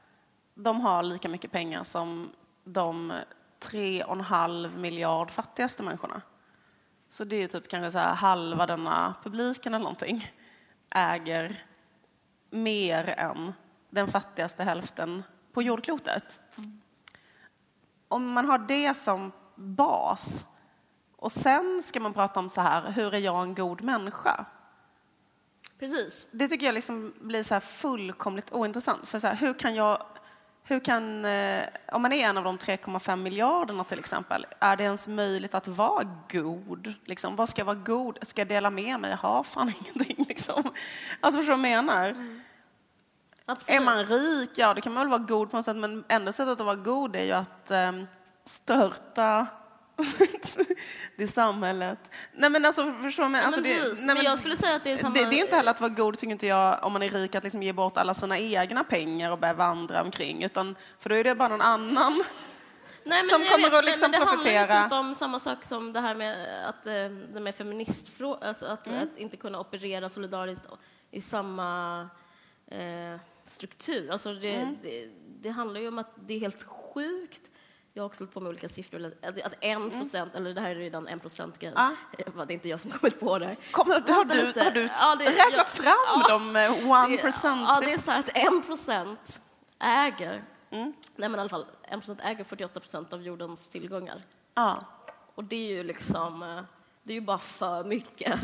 [0.53, 2.31] de har lika mycket pengar som
[2.63, 3.13] de
[3.59, 6.21] 3,5 miljard fattigaste människorna.
[7.09, 10.31] Så det är typ kanske så halva denna publiken eller någonting
[10.89, 11.65] äger
[12.55, 13.53] mer än
[13.89, 16.39] den fattigaste hälften på jordklotet.
[18.07, 20.45] Om man har det som bas
[21.25, 24.45] och sen ska man prata om så här, hur är jag en god människa?
[25.79, 26.27] Precis.
[26.31, 29.09] Det tycker jag liksom blir så här fullkomligt ointressant.
[29.09, 30.03] För så här, hur kan jag,
[30.63, 34.83] hur kan, eh, om man är en av de 3,5 miljarderna till exempel, är det
[34.83, 36.93] ens möjligt att vara god?
[37.03, 38.17] Liksom, vad ska jag vara god?
[38.21, 39.11] Ska jag dela med mig?
[39.11, 40.25] Jag har fan ingenting.
[40.29, 40.63] Liksom.
[41.19, 42.09] Alltså förstår du vad jag menar?
[42.09, 42.41] Mm.
[43.45, 43.81] Absolut.
[43.81, 46.31] Är man rik, ja det kan man väl vara god på något sätt, men enda
[46.31, 48.07] sättet att vara god är ju att um,
[48.45, 49.47] störta
[51.17, 52.11] det samhället.
[52.33, 53.43] Nej men alltså förstår man?
[53.43, 55.13] Alltså, det, nej, men jag skulle säga att det är samma...
[55.13, 57.35] Det, det är inte heller att vara god, tycker inte jag, om man är rik,
[57.35, 61.15] att liksom ge bort alla sina egna pengar och börja vandra omkring, utan för då
[61.15, 62.23] är det bara någon annan
[63.03, 64.59] Nej, men som kommer vet, att liksom nej, men det profitera.
[64.59, 66.93] handlar ju typ om samma sak som det här med att eh,
[67.33, 69.03] det med feministfrågan, alltså att, mm.
[69.03, 70.65] att inte kunna operera solidariskt
[71.11, 72.01] i samma
[72.71, 74.11] eh, struktur.
[74.11, 74.77] Alltså det, mm.
[74.81, 75.09] det,
[75.41, 77.51] det, handlar ju om att det är helt sjukt.
[77.93, 79.13] Jag har också hållit på med olika siffror.
[79.21, 79.89] Att en mm.
[79.91, 80.45] procent, mm.
[80.45, 81.77] eller det här är redan en procent grejen.
[81.77, 81.91] Ah.
[82.17, 83.55] Det är inte jag som kommit på det.
[83.71, 87.61] Kom, har, du, har du ja, det, räknat jag, fram ja, de eh, one percent?
[87.69, 89.41] Ja, det är så att en procent
[89.79, 90.93] äger, mm.
[91.15, 94.23] nej men i alla fall, en procent äger 48 procent av jordens tillgångar.
[94.53, 94.75] Ah.
[95.35, 96.63] Och det är ju liksom, eh,
[97.03, 98.39] det är ju bara för mycket.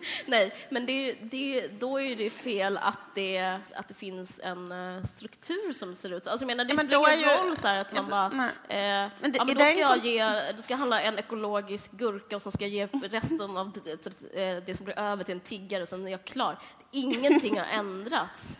[0.26, 3.38] Nej, men det, det, då är det fel att det,
[3.74, 6.30] att det finns en uh, struktur som ser ut så.
[6.30, 8.26] Alltså, jag menar, det Ja, men spelar ingen roll så att man Alltså, bara...
[8.68, 11.18] Eh, Men det- ja, i men då, ska jag ge, då ska jag handla en
[11.18, 14.02] ekologisk gurka och sen ska jag ge resten av det,
[14.34, 16.58] det, det som blir över till en tiggare och sen är jag klar.
[16.92, 18.58] Ingenting har ändrats.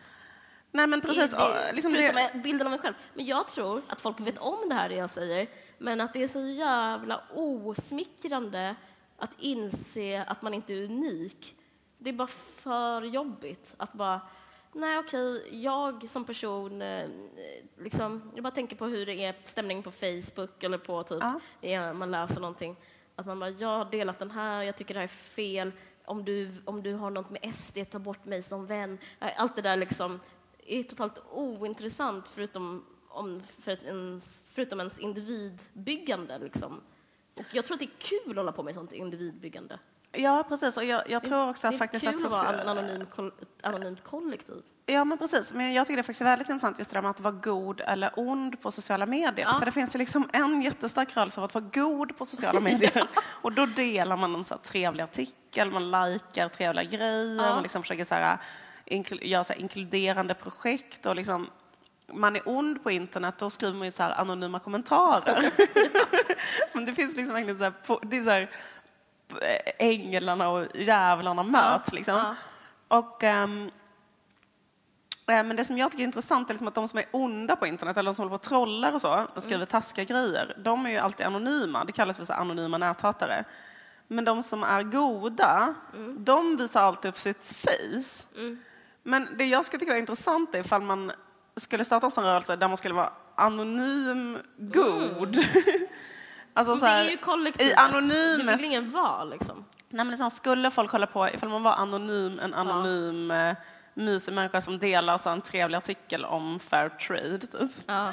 [0.70, 1.31] Nej, men precis.
[1.31, 2.94] Det, liksom det, bilden av mig själv.
[3.14, 5.46] Men jag tror att folk vet om det här det jag säger,
[5.79, 8.75] men att det är så jävla osmickrande
[9.18, 11.57] att inse att man inte är unik.
[11.98, 14.20] Det är bara för jobbigt att bara
[14.72, 17.09] Nej, okej, jag som person, eh,
[17.79, 21.40] liksom, jag bara tänker på hur det är stämning på Facebook eller på typ, Ja.
[21.61, 22.76] ja, man läser någonting,
[23.16, 25.72] att man bara, jag har delat den här, jag tycker det här är fel,
[26.05, 28.98] om du, om du har något med SD, ta bort mig som vän.
[29.20, 30.20] Eh, Allt det där liksom
[30.66, 36.38] är totalt ointressant förutom, om, för ens, förutom ens individbyggande.
[36.38, 36.81] Liksom.
[37.37, 39.79] Och jag tror att det är kul att hålla på med sånt individbyggande.
[40.12, 40.77] ja, precis.
[40.77, 43.66] Och jag, jag tror också det att är faktiskt kul att vara en anonym, ett
[43.66, 44.62] anonymt kollektiv.
[44.88, 45.53] Ja, men precis.
[45.53, 47.81] Men jag tycker det är faktiskt väldigt intressant just det där med att vara god
[47.81, 49.46] eller ond på sociala medier.
[49.53, 49.59] Ja.
[49.59, 53.09] För det finns ju liksom en jättestark rörelse av att vara god på sociala medier.
[53.18, 57.55] Och då delar man en så här trevlig artikel, man likar trevliga grejer, Ja.
[57.55, 58.38] man liksom försöker så här,
[58.87, 61.46] inkl- göra så inkluderande projekt och liksom
[62.12, 65.50] man är ond på internet, då skriver man ju så anonyma kommentarer.
[66.72, 68.50] Men det finns liksom verkligen så här, det är så här,
[69.78, 72.16] änglarna och djävlarna möts liksom.
[72.16, 72.34] ja.
[72.88, 73.24] Och
[75.28, 77.56] Eh, Men det som jag tycker är intressant är liksom att de som är onda
[77.56, 80.56] på internet, eller de som håller på och trollar och så, och skriver taskiga grejer,
[80.64, 81.84] de är ju alltid anonyma.
[81.84, 83.44] Det kallas för så anonyma näthatare.
[84.08, 85.74] Men de som är goda,
[86.18, 88.26] de visar alltid upp sitt face.
[89.02, 91.12] Men det jag skulle tycka var intressant är ifall man
[91.56, 95.36] skulle starta en rörelse där man skulle vara anonym god.
[96.54, 97.72] alltså Men så det är ju kollektivet.
[97.72, 99.64] I anonymet Det vill ingen vara liksom.
[99.88, 103.54] Nej, men liksom, skulle folk hålla på, ifall man var anonym, en anonym ja.
[103.94, 107.70] mysig människa som delar så en trevlig artikel om fair trade, typ.
[107.86, 108.12] Ja.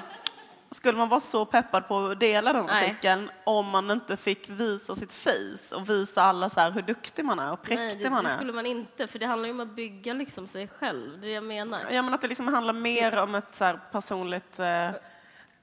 [0.74, 2.86] Skulle man vara så peppad på att dela den Nej.
[2.86, 7.40] artikeln om man inte fick visa sitt face och visa alla så hur duktig man
[7.40, 8.36] är och präktig Nej, det, man det är?
[8.36, 11.12] skulle man inte, för det handlar ju om att bygga liksom sig själv.
[11.12, 11.82] Det är det jag menar.
[11.92, 14.90] Ja, men att det liksom handlar mer om ett så personligt eh,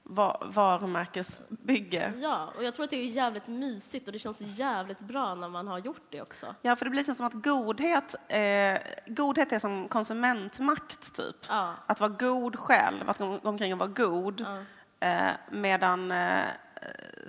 [0.03, 2.13] va- varumärkesbygge.
[2.17, 5.49] Ja, och jag tror att det är jävligt mysigt och det känns jävligt bra när
[5.49, 6.55] man har gjort det också.
[6.61, 11.35] Ja, för det blir liksom som att godhet, eh, godhet är som konsumentmakt, typ.
[11.49, 11.73] Ja.
[11.85, 14.41] Att vara god själv, att gå omkring och vara god.
[14.41, 14.63] Ja.
[15.01, 16.45] Eh, medan eh,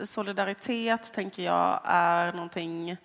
[0.04, 2.96] solidaritet, tänker jag, är någonting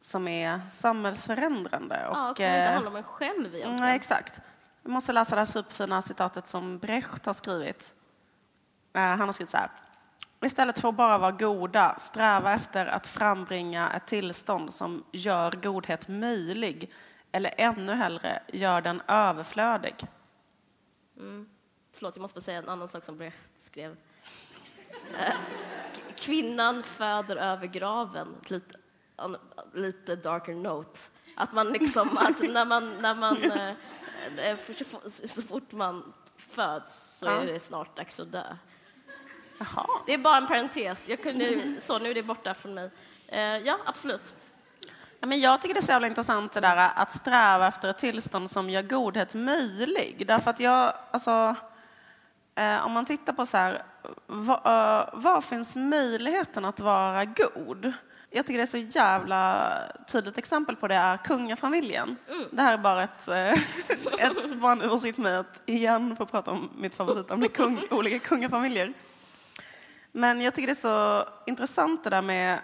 [0.00, 2.06] som är samhällsförändrande.
[2.06, 3.76] Och, Ja, och som inte eh, handlar om en själv egentligen.
[3.76, 4.40] Nej, exakt.
[4.82, 7.94] Vi måste läsa det här superfina citatet som Brecht har skrivit.
[8.94, 9.70] Han har skrivit så här.
[10.44, 16.08] Istället för att bara vara goda, sträva efter att frambringa ett tillstånd som gör godhet
[16.08, 16.92] möjlig,
[17.32, 19.94] eller ännu hellre, gör den överflödig.
[22.04, 23.96] Förlåt, jag måste bara säga en annan sak som Brecht skrev.
[25.18, 25.34] Eh,
[26.16, 28.36] Kvinnan föder över graven.
[28.46, 28.78] Lite,
[29.74, 31.00] lite darker note.
[31.36, 33.68] Att man liksom, att när man, när man, eh,
[34.36, 34.58] eh,
[35.06, 38.56] så- fort man föds så är det snart dags att dö.
[39.58, 39.86] Jaha.
[40.06, 41.08] Det är bara en parentes.
[41.08, 42.90] Jag kunde, så, nu är det borta från mig.
[43.64, 44.34] Ja, absolut.
[45.20, 47.98] Ja, men jag tycker det är så jävla intressant det där att sträva efter ett
[47.98, 50.24] tillstånd som gör godhet möjlig.
[50.26, 51.56] Därför att jag, alltså,
[52.84, 53.74] om man tittar på så här,
[54.28, 57.92] eh, var finns möjligheten att vara god?
[58.30, 59.72] Jag tycker det är så jävla
[60.12, 62.16] tydligt exempel på det är kungafamiljen.
[62.50, 63.52] Det här är bara ett, eh,
[64.18, 68.92] ett bara en ursäkt mig att igen få prata om mitt favoritämne, kung, olika kungafamiljer.
[70.12, 72.58] Men jag tycker det är så intressant det där med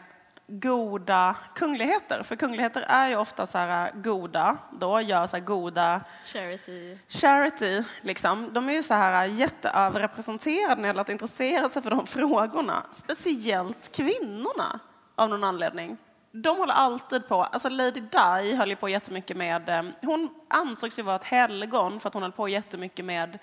[0.50, 2.22] goda kungligheter.
[2.22, 6.98] För kungligheter är ju ofta så här goda, då gör så här goda Charity.
[7.08, 8.52] charity, liksom.
[8.52, 12.82] De är ju så här jätteöverrepresenterade när det gäller att intressera sig för de frågorna.
[12.92, 14.80] Speciellt kvinnorna,
[15.14, 15.96] av någon anledning.
[16.32, 20.98] De håller alltid på, alltså Lady Di höll ju på jättemycket med, eh, hon ansågs
[20.98, 23.38] ju vara ett helgon för att hon höll på jättemycket med,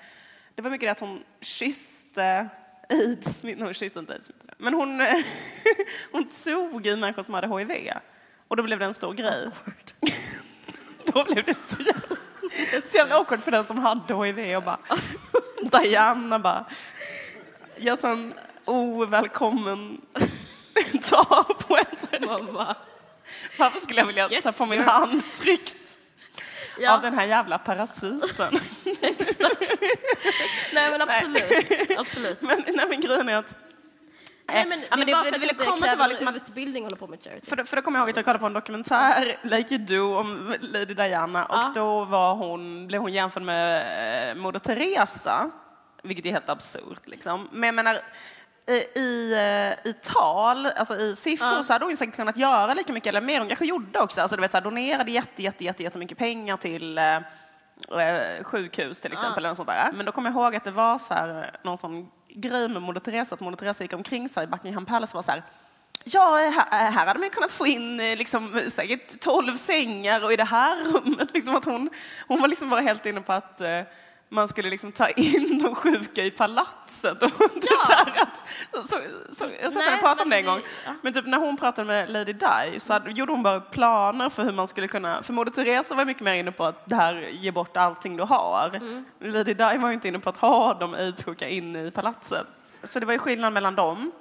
[0.56, 2.50] det var mycket det att hon kysste
[2.90, 5.02] aids, nej hon kysste inte aids, men hon,
[6.12, 7.92] hon tog i människor som hade HIV.
[8.48, 9.50] Och då blev det en stor grej.
[11.06, 12.16] då blev det så jävla,
[12.92, 14.80] så jävla awkward för den som hade HIV och bara,
[15.82, 16.66] Diana bara,
[17.78, 18.34] gör sån
[18.66, 20.02] ovälkommen
[21.10, 22.56] ta på en sån
[23.58, 25.87] Varför skulle jag vilja så här, få min hand tryckt
[26.80, 28.60] ja, av den här jävla parasiten?
[29.02, 29.62] exakt.
[30.74, 31.98] Nej, men absolut.
[31.98, 32.42] absolut.
[32.42, 33.56] men, nej, men grejen är att
[34.50, 36.84] Nej, men ja, det, det- var för att ville komma till var liksom att- utbildning
[36.84, 37.46] hålla på med charity.
[37.48, 40.18] För, för då kommer jag ihåg att jag kollade på en dokumentär, Like You Do,
[40.20, 41.72] om Lady Diana och Ja.
[41.76, 45.50] då var hon, blev hon jämförd med eh, Moder Teresa,
[46.04, 47.02] vilket är helt absurt.
[47.08, 47.48] Liksom.
[47.52, 48.00] Men jag menar,
[48.68, 51.64] i, i, eh, i tal, alltså i siffror, Ja.
[51.64, 53.40] så hade hon ju säkert kunnat göra lika mycket, eller mer.
[53.40, 54.22] Hon kanske gjorde också.
[54.22, 59.02] Alltså, du vet, så här, donerade jätte, jätte, jätte, jättemycket pengar till eh, eh, sjukhus
[59.02, 59.38] till exempel.
[59.38, 59.92] Eller något sånt där.
[59.94, 62.82] Men då kommer jag ihåg att det var så här, eh, någon sån grej med
[62.82, 65.32] Moder Teresa, att Moder Teresa gick omkring så här, i Buckingham Palace och var så
[65.32, 65.44] här
[66.04, 66.36] Ja,
[66.72, 70.84] här, här hade man kunnat få in liksom, säkert 12 sängar och i det här
[70.94, 71.90] rummet, liksom att hon,
[72.28, 73.62] hon var liksom bara helt inne på att
[74.30, 77.24] man skulle liksom ta in de sjuka i palatset.
[77.24, 77.86] Och typ Ja.
[77.88, 78.98] så här att, så,
[79.32, 80.62] så, jag satt och pratade om det en gång.
[80.86, 80.92] ja.
[81.02, 84.44] Men typ när hon pratade med Lady Di så hade, gjorde hon bara planer för
[84.44, 85.24] hur man skulle kunna...
[85.24, 88.24] För Moder Teresa var mycket mer inne på att det här ge bort allting du
[88.24, 88.72] har.
[88.76, 89.06] Mm.
[89.20, 92.48] Lady Di var inte inne på att ha de aidssjuka inne i palatset.
[92.84, 94.12] Så det var ju skillnad mellan dem.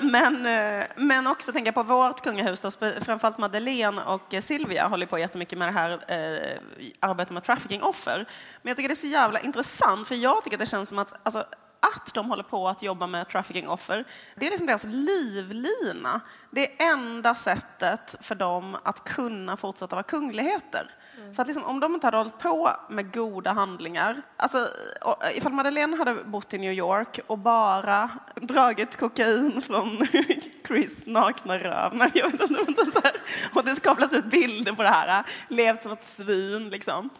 [0.00, 2.70] Men, eh, men också tänka på vårt kungahus, då,
[3.00, 6.60] framförallt Madeleine och eh, Silvia håller på jättemycket med det här eh,
[7.00, 8.26] arbetet med trafficking-offer.
[8.62, 10.98] Men jag tycker det är så jävla intressant, för jag tycker att det känns som
[10.98, 11.44] att alltså,
[11.80, 14.04] att de håller på att jobba med trafficking-offer,
[14.36, 16.20] det är liksom deras livlina.
[16.50, 20.90] Det är enda sättet för dem att kunna fortsätta vara kungligheter.
[21.34, 24.68] För att liksom, om de inte hade hållit på med goda handlingar, alltså
[25.02, 30.06] och, ifall Madeleine hade bott i New York och bara dragit kokain från
[30.66, 33.16] Chris nakna röv, nej, jag vet inte, men så här,
[33.54, 37.10] och det skapas ut bilder på det här, levt som ett svin liksom.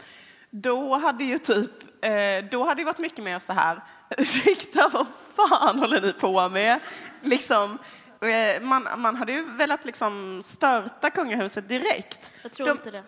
[0.50, 1.70] Då hade ju typ,
[2.04, 2.10] eh,
[2.50, 3.80] då hade det varit mycket mer så här,
[4.18, 5.06] ursäkta vad
[5.36, 6.80] fan håller ni på med?
[7.22, 7.78] Liksom,
[8.20, 12.32] eh, man, man hade ju velat liksom störta kungahuset direkt.
[12.42, 13.02] Jag tror De- inte det.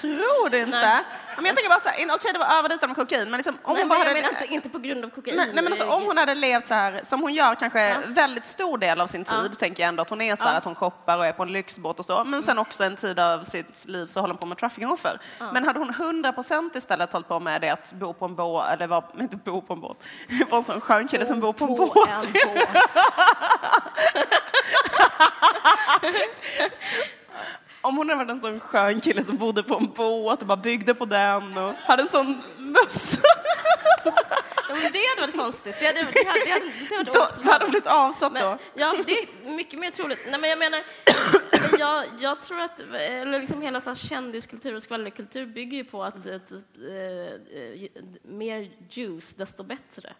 [0.00, 0.70] Tror du inte?
[0.78, 1.02] Nej.
[1.28, 3.58] Ja, Men jag tänker bara så här, okej det var överdrivet med kokain, men liksom,
[3.62, 4.18] om Nej, hon bara hade...
[4.18, 5.36] inte, inte på grund av kokain.
[5.36, 7.96] Nej, nej, men alltså, om hon hade levt så här som hon gör kanske Ja.
[8.06, 9.58] väldigt stor del av sin tid, Ja.
[9.58, 10.58] tänker jag ändå att hon är så här, Ja.
[10.58, 13.18] att hon shoppar och är på en lyxbåt och så, men sen också en tid
[13.18, 15.20] av sitt liv så håller hon på med trafficking-offer.
[15.52, 18.86] Men hade hon 100% istället hållit på med det att bo på en båt, eller
[18.86, 19.96] var, inte bo på en båt,
[20.50, 22.26] vara en sån skön kille som bor på en båt.
[22.26, 22.68] en båt.
[27.80, 30.56] Om hon hade varit en sån skön kille som bodde på en båt och bara
[30.56, 33.20] byggde på den och hade en sån mössa,
[34.68, 35.76] Ja, men det hade varit konstigt.
[35.80, 38.40] Det hade, det hade, det hade, det hade då hade hon blivit avsatt då.
[38.40, 40.26] Men, ja, det är mycket mer troligt.
[40.30, 40.82] Nej, men jag menar,
[41.70, 45.84] men jag, jag tror att eller liksom hela så här kändiskultur och skvallerkultur bygger ju
[45.84, 46.52] på att typ,
[46.88, 47.88] eh, eh,
[48.22, 50.12] mer juice, desto bättre.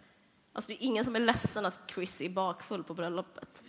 [0.53, 3.63] Alltså, det är ingen som är ledsen att Chris är bakfull på bröllopet.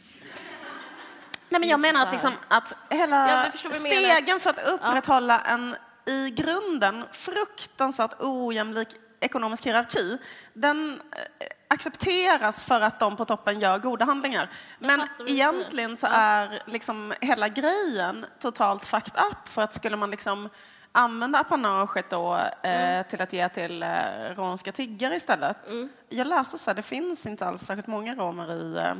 [1.48, 7.04] Nej, men jag menar att, liksom, att hela stegen för att upprätthålla en i grunden
[7.12, 8.88] fruktansvärt ojämlik
[9.20, 10.18] ekonomisk hierarki,
[10.52, 11.00] den
[11.38, 14.50] eh, accepteras för att de på toppen gör goda handlingar.
[14.78, 20.48] Men egentligen så är liksom hela grejen totalt fucked up för att skulle man liksom
[20.92, 23.04] använda apanaget då eh, Mm.
[23.04, 23.88] till att ge till eh,
[24.36, 25.58] romska tiggare istället.
[26.08, 28.94] Jag läste så här, det finns inte alls särskilt många romer i eh,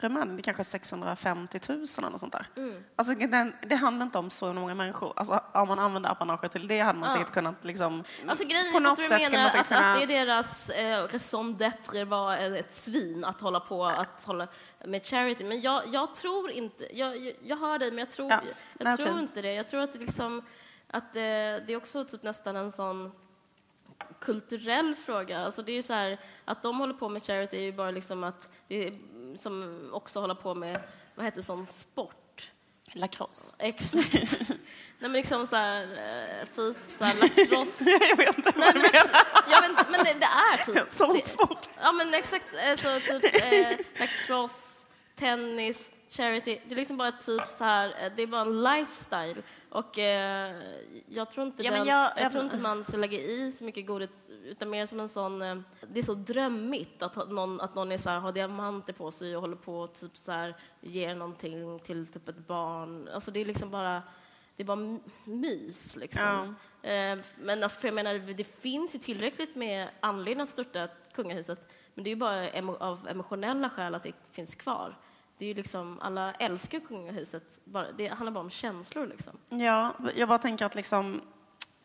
[0.00, 2.46] Rumänien, det är kanske 650 000 eller sånt där.
[2.56, 2.84] Mm.
[2.96, 5.12] Alltså, det, det handlar inte om så många människor.
[5.16, 7.14] Alltså, om man använder apanaget till det hade man Ja.
[7.18, 8.04] säkert kunnat liksom...
[8.28, 9.94] Alltså grejen på är något att du menar att, säkert att kunna...
[9.96, 14.48] det är deras eh, raison d'être var ett svin att hålla på att hålla
[14.84, 15.44] med charity.
[15.44, 18.40] Men jag, jag tror inte, jag, jag, hör dig men jag tror, Ja,
[18.78, 19.52] jag nej, tror inte det.
[19.52, 20.42] Jag tror att det liksom,
[20.90, 23.12] att eh, det är också typ nästan en sån
[24.20, 25.38] kulturell fråga.
[25.38, 28.24] Alltså det är så här, att de håller på med charity är ju bara liksom
[28.24, 28.98] att det är,
[29.36, 30.80] som också håller på med,
[31.14, 32.50] vad heter sån sport?
[32.92, 33.54] Lacrosse.
[33.58, 34.40] Exakt.
[34.48, 34.58] Nej
[34.98, 37.90] men liksom så här, eh, typ så här lacrosse.
[38.10, 39.26] jag vet inte Nej, vad du men, menar.
[39.50, 40.90] jag vet, inte, men det, det är typ...
[40.90, 41.68] Sån det, sport.
[41.80, 42.46] Ja, men exakt.
[42.70, 44.86] Alltså, typ eh, lacrosse,
[45.18, 46.60] tennis, charity.
[46.66, 49.42] Det är liksom bara typ så här, eh, det är bara en lifestyle.
[49.70, 50.56] Och eh,
[51.08, 53.64] jag tror inte Ja, den, jag- jag, jag- tror inte man ska lägga i så
[53.64, 55.42] mycket godhet, utan mer som en sån...
[55.42, 59.10] Eh, det är så drömmigt att någon, att någon är så här, har diamanter på
[59.12, 63.08] sig och håller på och typ så här, ger någonting till typ ett barn.
[63.14, 64.02] Alltså det är liksom bara...
[64.56, 66.56] Det är bara my- mys, liksom.
[66.82, 71.68] Eh, Men alltså, för jag menar, det finns ju tillräckligt med anledning att störta kungahuset,
[71.94, 74.96] men det är ju bara emo av emotionella skäl att det finns kvar.
[75.38, 77.58] Det är ju liksom, alla älskar kungahuset,
[77.96, 79.38] det handlar bara om känslor liksom.
[79.48, 81.20] Ja, jag bara tänker att liksom...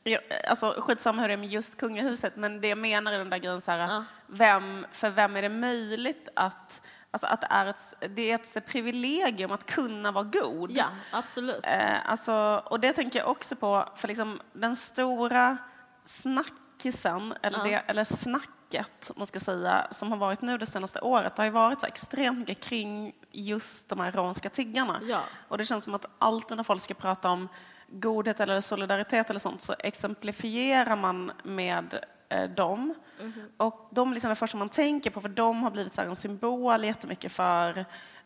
[0.04, 3.30] ja, Alltså, skitsamma hur det är med just kungahuset, men det jag menar är den
[3.30, 4.04] där grejen så här, Ja.
[4.28, 6.82] vem, för vem är det möjligt att...
[7.12, 10.72] Alltså att det är ett, det är ett privilegium att kunna vara god.
[10.72, 11.60] Ja, absolut.
[11.64, 15.58] Eh, alltså, och det tänker jag också på, för liksom den stora
[16.06, 17.64] snackisen, eller, Ja.
[17.64, 21.42] det, eller snacket snacket man ska säga, som har varit nu det senaste året, det
[21.42, 25.02] har ju varit så extremt mycket kring just de här romska tiggarna.
[25.04, 25.22] Ja.
[25.50, 27.48] Och det känns som att alltid när folk ska prata om
[27.88, 32.94] godhet eller solidaritet eller sånt så exemplifierar man med eh, dem.
[33.22, 33.50] Mhm.
[33.58, 36.16] Och de är liksom det första man tänker på för de har blivit så en
[36.16, 37.86] symbol jättemycket för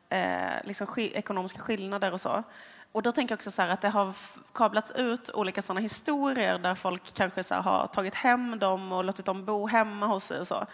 [0.10, 2.44] eh, liksom sk ekonomiska skillnader och så.
[2.98, 4.14] Och då tänker jag också så att det har
[4.54, 9.26] kablats ut olika sådana historier där folk kanske så har tagit hem dem och låtit
[9.26, 10.66] dem bo hemma hos sig och så.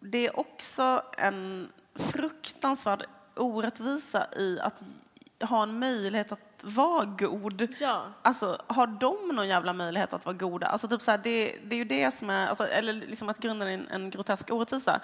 [0.00, 3.04] Det är också en fruktansvärd
[3.36, 4.82] orättvisa i att
[5.40, 7.68] ha en möjlighet att vara god.
[7.80, 8.02] Ja.
[8.22, 10.66] Alltså, har de någon jävla möjlighet att vara goda?
[10.66, 13.38] Alltså, typ så här, det, det är ju det som är, alltså, eller liksom att
[13.38, 15.00] grunden är en, en grotesk orättvisa.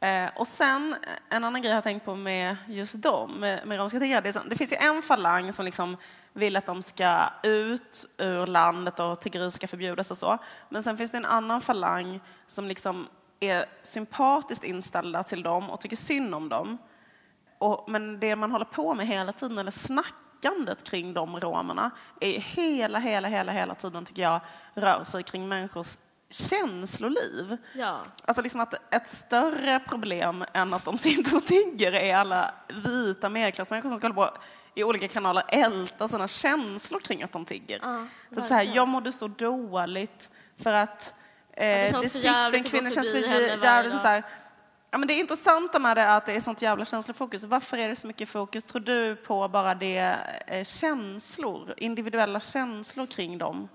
[0.00, 3.66] Eh, och sen eh, en annan grej jag har tänkt på med just dem, med,
[3.66, 5.96] med romska tiggare, det, det finns ju en falang som liksom
[6.32, 10.38] vill att de ska ut ur landet och tiggeri ska förbjudas och så.
[10.68, 13.08] Men sen finns det en annan falang som liksom
[13.40, 16.78] är sympatiskt inställda till dem och tycker synd om dem.
[17.58, 22.40] Och, men det man håller på med hela tiden, eller snackandet kring de romerna, är
[22.40, 24.40] hela, hela, hela, hela tiden, tycker jag,
[24.74, 25.98] rör sig kring människors
[26.30, 27.56] känsloliv.
[27.72, 28.00] Ja.
[28.24, 33.28] Alltså liksom att ett större problem än att de sitter och tigger är alla vita
[33.28, 34.38] medelklassmänniskor som ska hålla på
[34.74, 37.80] i olika kanaler älta sådana känslor kring att de tigger.
[37.82, 40.30] Ja, typ så här, jag mådde så dåligt
[40.62, 41.14] för att
[41.52, 43.18] eh, det det, sitter en kvinna, känns för
[43.64, 44.24] jävligt så här,
[44.90, 47.44] Ja, men det intressanta med det är att det är sånt jävla känslofokus.
[47.44, 53.06] Varför är det så mycket fokus, tror du, på bara det eh, känslor, individuella känslor
[53.06, 53.68] kring dem?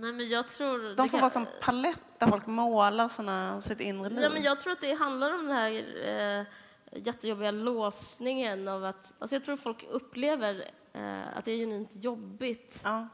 [0.00, 0.96] Nej, men jag tror...
[0.96, 4.22] De får vara som palett där folk målar sina, sitt inre liv.
[4.22, 5.70] Ja, men jag tror att det handlar om den här
[6.06, 6.46] eh,
[6.92, 9.14] jättejobbiga låsningen av att...
[9.18, 12.80] Alltså jag tror folk upplever eh, att det är genuint jobbigt.
[12.84, 13.08] Ja.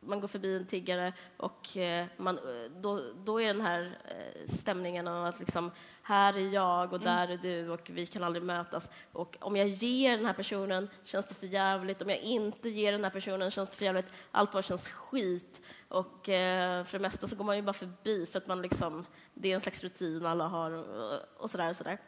[0.00, 2.38] Man går förbi en tiggare och eh, man,
[2.82, 5.70] då, då är den här eh, stämningen av att liksom,
[6.06, 8.90] här är jag och där är du och vi kan aldrig mötas.
[9.12, 12.02] Och om jag ger den här personen känns det för jävligt.
[12.02, 14.12] Om jag inte ger den här personen känns det för jävligt.
[14.30, 15.62] Allt bara känns skit.
[15.88, 19.06] Och eh, för det mesta så går man ju bara förbi för att man liksom,
[19.34, 21.98] det är en slags rutin alla har och, och sådär och sådär.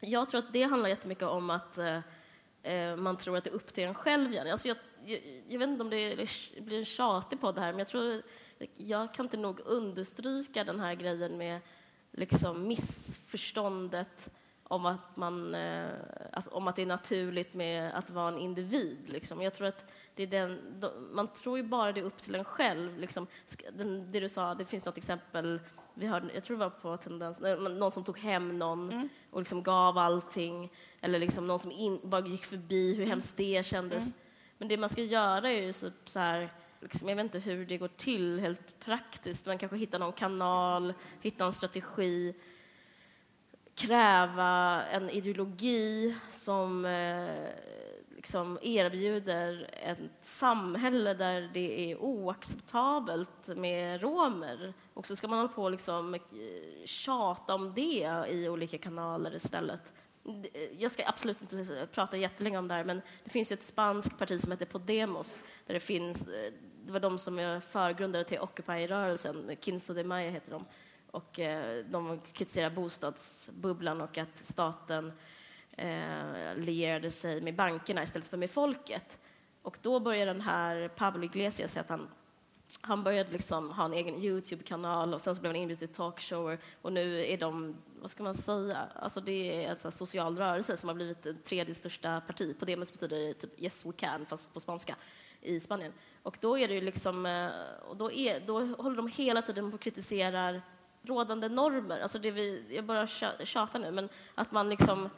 [0.00, 2.00] Jag tror att det handlar jättemycket om att eh,
[2.62, 4.32] eh, man tror att det är upp till en själv.
[4.32, 4.50] igen.
[4.50, 6.28] Alltså jag, jag, jag vet inte om det
[6.60, 8.22] blir en tjatig podd här, men jag tror
[8.76, 11.60] jag kan inte nog understryka den här grejen med
[12.12, 14.30] liksom missförståndet
[14.68, 15.88] om att, man, eh,
[16.32, 18.98] att, om att det är naturligt med att vara en individ.
[19.06, 19.42] Liksom.
[19.42, 22.34] Jag tror att det är den, de, man tror ju bara det är upp till
[22.34, 22.98] en själv.
[22.98, 23.26] Liksom.
[24.12, 25.60] Det du sa, det finns något exempel,
[25.94, 27.40] vi hörde, jag tror det var på Tendens,
[27.78, 30.72] någon som tog hem någon och liksom gav allting.
[31.00, 34.12] Eller liksom någon som in, bara gick förbi, hur hemskt det kändes.
[34.58, 37.66] Men det man ska göra är ju så, så här, liksom, jag vet inte hur
[37.66, 42.34] det går till helt praktiskt, man kanske hittar någon kanal, hitta en strategi,
[43.74, 47.48] kräva en ideologi som eh,
[48.16, 54.74] liksom erbjuder ett samhälle där det är oacceptabelt med romer.
[54.94, 56.20] Och så ska man hålla på och liksom, eh,
[56.84, 59.92] tjata om det i olika kanaler istället.
[60.28, 63.62] Eh, jag ska absolut inte prata jättelänge om det här, men det finns ju ett
[63.62, 66.52] spanskt parti som heter Podemos, där det finns, eh,
[66.88, 70.64] det var de som är förgrundare till Occupy-rörelsen, Kinzo de Mayo heter de.
[71.10, 75.12] Och eh, de kritiserar bostadsbubblan och att staten
[75.72, 79.18] eh, lierade sig med bankerna istället för med folket.
[79.62, 82.08] Och då började den här Pablo Iglesias säga att han
[82.80, 86.58] han började liksom ha en egen Youtube-kanal och sen så blev han inbjuden till talkshower
[86.82, 90.76] och nu är de, vad ska man säga, alltså det är en sån social rörelse
[90.76, 92.58] som har blivit det tredje största parti.
[92.58, 94.96] På det betyder det typ Yes We Can, fast på spanska,
[95.40, 95.92] i Spanien.
[96.22, 97.50] Och då är det liksom, eh,
[97.88, 100.62] och då, är, då håller de hela tiden på och kritiserar
[101.02, 102.00] rådande normer.
[102.00, 105.10] Alltså det vi, jag bara tja- tjatar nu, men att man liksom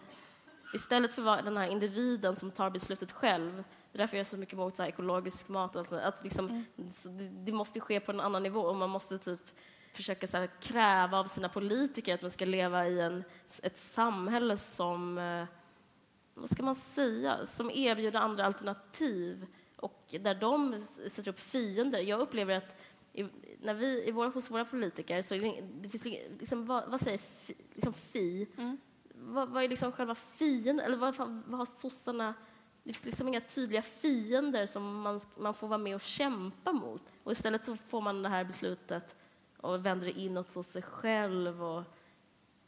[0.75, 4.29] istället för att den här individen som tar beslutet själv, det är därför jag är
[4.29, 8.13] så mycket emot så ekologisk mat, där, att liksom, så det, det måste ske på
[8.13, 9.41] en annan nivå och man måste typ
[9.93, 13.25] försöka så här, kräva av sina politiker att man ska leva i en,
[13.63, 15.45] ett samhälle som, eh,
[16.35, 19.47] vad ska man säga, som erbjuder andra alternativ
[19.81, 22.01] och där de sätter upp fiender.
[22.01, 22.77] Jag upplever att
[23.13, 23.27] i,
[23.61, 26.05] när vi, i våra, hos våra politiker så det, det finns
[26.39, 28.49] liksom, vad, vad säger fi, liksom fi?
[29.15, 30.87] Vad, vad är liksom själva fienden?
[30.87, 32.35] Eller vad, vad har sossarna...
[32.83, 37.03] Det finns liksom inga tydliga fiender som man, man får vara med och kämpa mot.
[37.23, 39.17] Och istället så får man det här beslutet
[39.57, 41.65] och vänder det inåt åt sig själv.
[41.65, 41.85] Och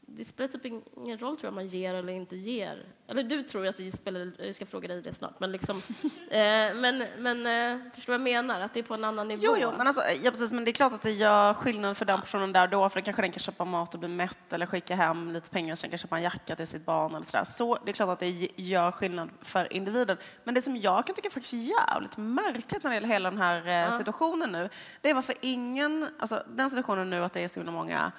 [0.07, 2.87] det spelar typ ingen roll tror jag man ger eller inte ger.
[3.09, 5.77] Eller du tror att det spelar, jag ska fråga dig det snart, men liksom,
[6.31, 8.61] eh, men, men eh, förstår vad jag menar?
[8.61, 9.43] Att det är på en annan nivå?
[9.45, 12.05] Jo, jo men, alltså, ja, precis, men det är klart att det gör skillnad för
[12.05, 14.53] den personen där och då, för det kanske den kan köpa mat och bli mätt
[14.53, 17.27] eller skicka hem lite pengar så den kan köpa en jacka till sitt barn eller
[17.27, 17.45] sådär.
[17.45, 20.17] Så det är klart att det gör skillnad för individen.
[20.45, 23.39] Men det som jag kan tycka är faktiskt jävligt märkligt när det gäller hela den
[23.39, 23.93] här eh, ja.
[23.93, 24.69] situationen nu,
[25.01, 28.13] det är varför ingen, alltså den situationen nu att det är så himla många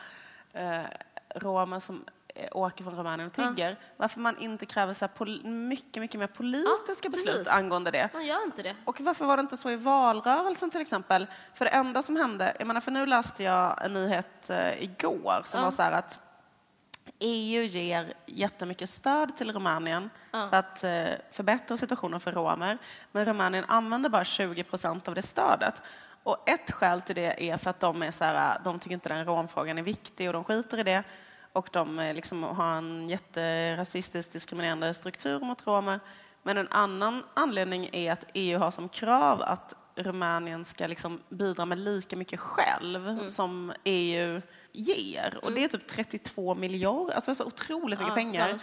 [0.53, 0.81] eh,
[1.35, 2.05] romer som
[2.35, 3.75] eh, åker från Rumänien och tigger, ja.
[3.97, 5.07] varför man inte kräver så
[5.43, 8.09] mycket, mycket mer politiska ja, beslut angående det.
[8.13, 8.75] Man gör inte det.
[8.85, 11.27] Och varför var det inte så i valrörelsen till exempel?
[11.53, 15.41] För det enda som hände, jag menar för nu läste jag en nyhet eh, igår
[15.45, 15.63] som ja.
[15.63, 16.19] var så här att
[17.19, 20.49] EU ger jättemycket stöd till Rumänien ja.
[20.49, 22.77] för att eh, förbättra situationen för romer,
[23.11, 25.81] men Rumänien använder bara 20 procent av det stödet.
[26.23, 29.09] Och ett skäl till det är för att de, är så här, de tycker inte
[29.09, 31.03] den romfrågan är viktig och de skiter i det.
[31.53, 35.99] Och de liksom har en jätterasistisk diskriminerande struktur mot romer.
[36.43, 41.65] Men en annan anledning är att EU har som krav att Rumänien ska liksom bidra
[41.65, 43.29] med lika mycket själv mm.
[43.29, 44.41] som EU
[44.71, 45.27] ger.
[45.27, 45.39] Mm.
[45.43, 48.59] Och det är typ 32 miljarder, alltså så otroligt mycket ja, pengar.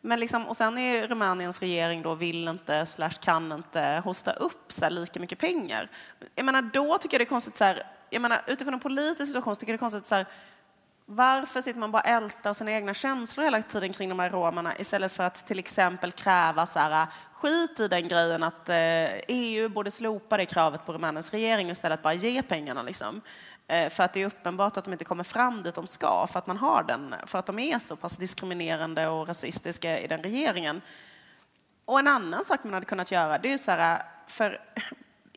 [0.00, 4.72] Men liksom, och sen är Rumäniens regering då vill inte, slash kan inte hosta upp
[4.72, 5.90] så lika mycket pengar.
[6.34, 9.30] Jag menar, då tycker jag det är konstigt, så här, jag menar, utifrån en politisk
[9.30, 10.26] situation tycker jag det är konstigt så här,
[11.06, 14.78] varför sitter man bara och ältar sina egna känslor hela tiden kring de här romerna
[14.78, 18.76] istället för att till exempel kräva så här, skit i den grejen att eh,
[19.28, 22.82] EU borde slopa det kravet på Rumäniens regering och istället bara ge pengarna.
[22.82, 23.20] Liksom.
[23.66, 26.38] Eh, för att det är uppenbart att de inte kommer fram dit de ska, för
[26.38, 30.22] att, man har den, för att de är så pass diskriminerande och rasistiska i den
[30.22, 30.82] regeringen.
[31.84, 34.60] Och en annan sak man hade kunnat göra, det är ju så här, för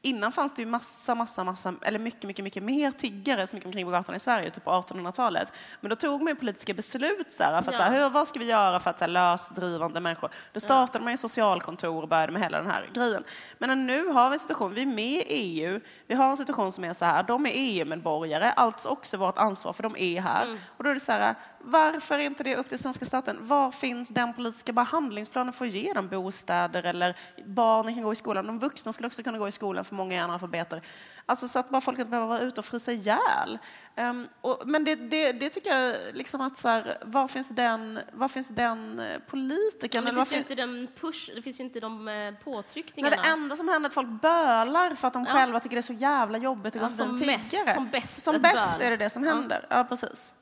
[0.01, 3.65] Innan fanns det ju massa, massa, massa, eller mycket, mycket, mycket mer tiggare som gick
[3.65, 5.53] omkring på gatorna i Sverige, typ på 1800-talet.
[5.81, 7.85] Men då tog man politiska beslut så här, för att ja.
[7.85, 10.29] så här, vad ska vi göra för att så här, lösdrivande människor?
[10.53, 11.03] Då startade ja.
[11.03, 13.23] man ju socialkontor och började med hela den här grejen.
[13.57, 16.71] Men nu har vi en situation, vi är med i EU, vi har en situation
[16.71, 20.45] som är så här, de är EU-medborgare, alltså också vårt ansvar för de är här.
[20.45, 20.57] Mm.
[20.77, 23.37] Och då är det så här, varför är inte det upp till svenska staten?
[23.41, 28.15] Var finns den politiska behandlingsplanen för att ge dem bostäder eller barnen kan gå i
[28.15, 28.47] skolan?
[28.47, 30.81] De vuxna skulle också kunna gå i skolan för många är analfabeter.
[31.25, 33.59] Alltså så att bara folk inte behöver vara ute och frysa ihjäl.
[33.97, 37.99] Um, och, men det, det, det, tycker jag liksom att så här, var finns den,
[38.13, 40.03] var finns den eh, politikern?
[40.03, 43.15] Men det finns ju inte den push, det finns ju inte de eh, påtryckningarna.
[43.15, 45.33] Men det enda som händer är att folk bölar för att de ja.
[45.33, 47.73] själva tycker det är så jävla jobbigt att gå ja, som tiggare.
[47.73, 49.65] Som bäst, som bäst är det det som händer.
[49.69, 50.33] Ja, ja precis.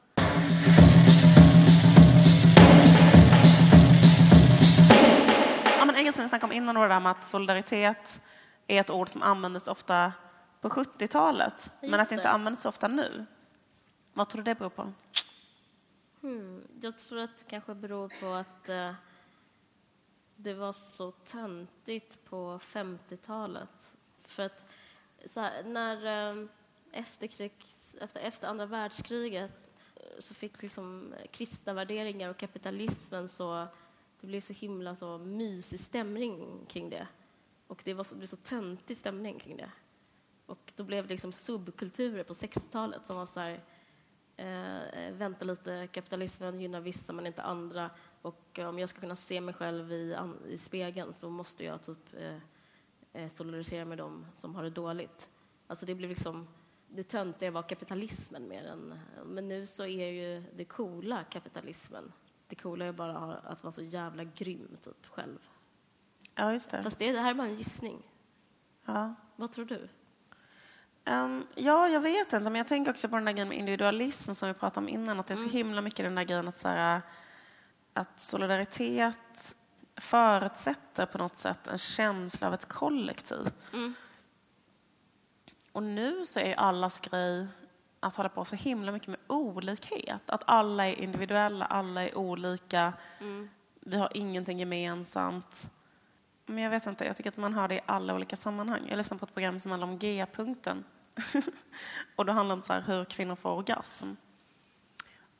[5.95, 8.21] En grej som vi snackade om innan var det där med att solidaritet
[8.67, 10.13] är ett ord som användes ofta
[10.61, 13.25] på 70-talet, men att det inte används så ofta nu.
[14.13, 14.93] Vad tror du det beror på?
[16.21, 18.93] Hmm, jag tror att det kanske beror på att eh,
[20.35, 23.97] det var så töntigt på 50-talet.
[24.23, 24.65] För att
[25.35, 26.47] här, när eh,
[26.91, 29.51] efterkrigs, efter, efter andra världskriget
[29.95, 33.67] eh, så fick liksom kristna värderingar och kapitalismen så
[34.21, 37.07] det blev så himla så mysig stämning kring det.
[37.67, 39.71] Och det, var så, det blev så töntig stämning kring det.
[40.45, 43.63] Och då blev det liksom subkulturer på 60-talet som var så här,
[44.37, 47.89] eh, eh, vänta lite, kapitalismen gynnar vissa men inte andra.
[48.21, 51.83] Och eh, om jag ska kunna se mig själv i, i spegeln så måste jag
[51.83, 52.37] typ eh,
[53.13, 55.29] eh, solidarisera med dem som har det dåligt.
[55.67, 56.47] Alltså det blev liksom,
[56.87, 62.11] det töntiga var kapitalismen mer än, men nu så är ju det coola kapitalismen.
[62.47, 65.39] Det coola är bara att vara så jävla grym typ själv.
[66.35, 66.83] Ja, just det.
[66.83, 68.03] Fast det, det här är bara en gissning.
[68.85, 69.15] Ja.
[69.35, 69.89] Vad tror du?
[71.05, 74.33] Um, ja, jag vet inte, men jag tänker också på den där grejen med individualism
[74.33, 75.53] som vi pratade om innan, att det är så mm.
[75.53, 77.01] himla mycket den där grejen att, så här,
[77.93, 79.55] att solidaritet
[79.95, 83.51] förutsätter på något sätt en känsla av ett kollektiv.
[83.73, 83.93] Mm.
[85.71, 87.47] Och nu så är allas grej
[88.07, 90.21] att hålla på så himla mycket med olikhet.
[90.25, 92.93] Att alla är individuella, alla är olika.
[93.19, 93.49] Mm.
[93.79, 95.69] Vi har ingenting gemensamt.
[96.45, 98.81] Men jag vet inte, jag tycker att man har det i alla olika sammanhang.
[98.89, 100.83] Jag lyssnade på ett program som handlar om G-punkten.
[102.15, 104.13] och då handlade det om så här, hur kvinnor får orgasm.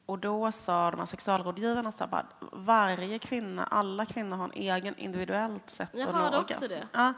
[0.06, 4.54] Och då sa de här sexualrådgivarna så här, bara, varje kvinna, alla kvinnor har en
[4.54, 6.64] egen individuellt sätt jag att nå orgasm.
[6.64, 6.88] Också det.
[6.92, 7.14] Ja.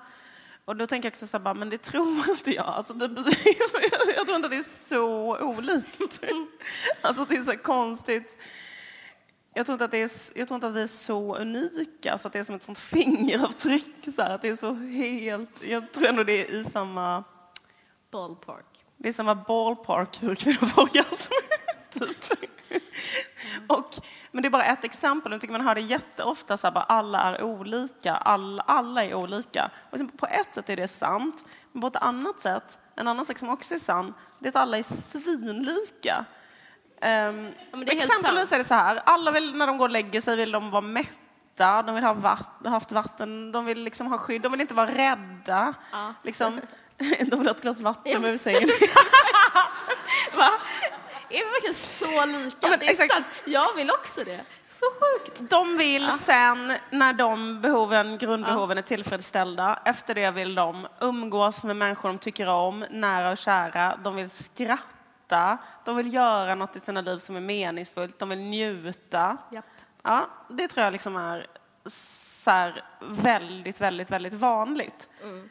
[0.69, 2.65] Och då tänker jag också så här, men det tror inte jag.
[2.65, 3.05] Alltså det,
[4.15, 6.21] jag tror inte att det är så olikt.
[7.01, 8.37] Alltså det är så konstigt.
[9.53, 12.27] Jag tror, inte att det är, jag tror inte att vi är så unika, så
[12.27, 14.13] att det är som ett sånt fingeravtryck.
[14.15, 15.63] Så här, att det är så helt...
[15.63, 17.23] Jag tror ändå det är i samma...
[18.11, 18.85] Ballpark.
[18.97, 21.33] Det är samma ballpark hur kvinnor får orgasm.
[21.93, 22.49] typ.
[23.67, 23.89] och,
[24.31, 25.31] men det är bara ett exempel.
[25.31, 29.13] Jag tycker man hör det jätteofta, så här, bara, alla är olika, alla, alla är
[29.13, 29.71] olika.
[29.89, 33.37] Och på ett sätt är det sant, men på ett annat sätt, en annan sak
[33.37, 36.25] som också är sann, det är att alla är svinlika.
[37.01, 40.35] Um, ja, exempelvis är det så här, alla vill när de går och lägger sig
[40.35, 44.41] vill de vara mätta, de vill ha vatten, haft vatten, de vill liksom ha skydd,
[44.41, 45.73] de vill inte vara rädda.
[45.91, 46.13] Ja.
[46.23, 46.61] Liksom,
[46.97, 48.27] de vill ha ett glas vatten ja.
[48.27, 48.69] över sängen.
[50.37, 50.49] Va?
[51.29, 52.67] Är vi verkligen så lika?
[52.67, 53.13] Ja, det är exakt.
[53.13, 53.25] sant.
[53.45, 54.45] Jag vill också det.
[54.71, 55.49] Så sjukt.
[55.49, 56.17] De vill ja.
[56.17, 58.83] sen, när de behoven, grundbehoven ja.
[58.83, 63.99] är tillfredsställda, efter det vill de umgås med människor de tycker om, nära och kära.
[64.03, 68.39] De vill skratta, de vill göra något i sina liv som är meningsfullt, de vill
[68.39, 69.37] njuta.
[69.51, 69.65] Japp.
[70.03, 71.47] Ja, det tror jag liksom är
[71.85, 75.09] så här, väldigt, väldigt, väldigt vanligt.
[75.23, 75.49] Mm.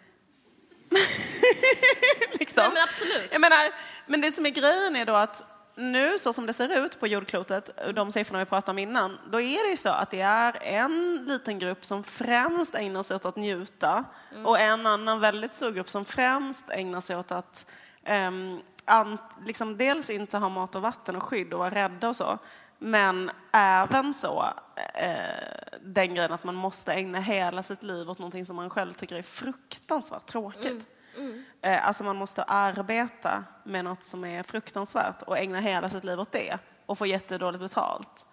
[2.38, 2.62] liksom.
[2.62, 3.28] Nej, men absolut.
[3.32, 3.74] Jag menar,
[4.06, 5.42] men det som är grejen är då att
[5.78, 9.40] nu så som det ser ut på jordklotet, de siffrorna vi pratade om innan, då
[9.40, 13.24] är det ju så att det är en liten grupp som främst ägnar sig åt
[13.24, 14.46] att njuta mm.
[14.46, 17.70] och en annan väldigt stor grupp som främst ägnar sig åt att
[18.08, 22.16] um, an, liksom dels inte ha mat och vatten och skydd och vara rädda och
[22.16, 22.38] så,
[22.78, 24.52] men även så
[24.94, 28.92] eh, den grejen att man måste ägna hela sitt liv åt någonting som man själv
[28.92, 30.86] tycker är fruktansvärt tråkigt.
[31.16, 31.30] Mm.
[31.30, 31.44] Mm.
[31.62, 36.20] Eh, alltså man måste arbeta med något som är fruktansvärt och ägna hela sitt liv
[36.20, 38.26] åt det och få jättedåligt betalt.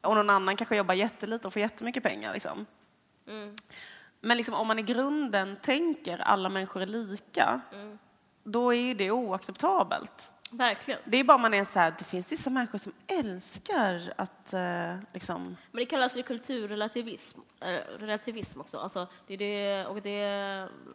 [0.00, 2.32] Och någon annan kanske jobbar jättelite och får jättemycket pengar.
[2.32, 2.66] Liksom.
[3.28, 3.56] Mm.
[4.20, 7.98] Men liksom, om man i grunden tänker alla människor är lika, mm.
[8.44, 10.32] då är det oacceptabelt.
[10.52, 11.00] Verkligen.
[11.04, 14.96] Det är bara man är så här, det finns vissa människor som älskar att eh,
[15.12, 15.56] liksom...
[15.70, 18.78] Men det kallas ju kulturrelativism äh, relativism också.
[18.78, 20.18] Alltså, det, är det, och det,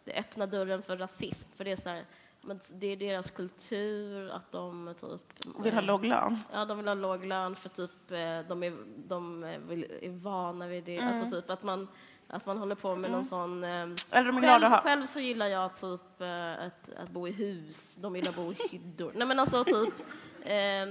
[0.04, 1.48] det öppnar dörren för rasism.
[1.56, 2.04] För det är så här,
[2.40, 5.46] men det är deras kultur att de typ...
[5.64, 6.38] Vill ha låg lön?
[6.52, 8.76] Ja, de vill ha låg lön för typ eh, de är,
[9.08, 10.98] de är vana vid det.
[10.98, 11.22] Alltså, mm.
[11.22, 11.88] Alltså typ att man
[12.30, 13.12] att man håller på med mm.
[13.12, 13.64] någon sån...
[13.64, 17.96] Eh, Eller de själv, själv så gillar jag typ eh, att, att bo i hus,
[17.96, 19.12] de gillar att bo i hyddor.
[19.14, 19.94] Nej men alltså typ...
[20.40, 20.88] Eh,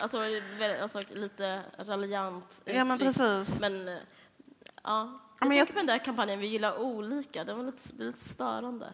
[0.00, 0.18] alltså,
[0.82, 3.60] alltså lite raljant Ja men precis.
[3.60, 3.94] Men eh,
[4.82, 8.04] ja, jag men tänker på den där kampanjen Vi gillar olika, det var lite, det
[8.04, 8.92] är lite störande.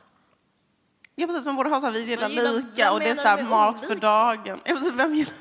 [1.14, 3.22] Ja precis, man borde ha så här, vi gillar, gillar lika och det är så
[3.22, 3.86] här, mat olika?
[3.86, 4.60] för dagen.
[4.64, 5.34] Ja, precis, vem gillar...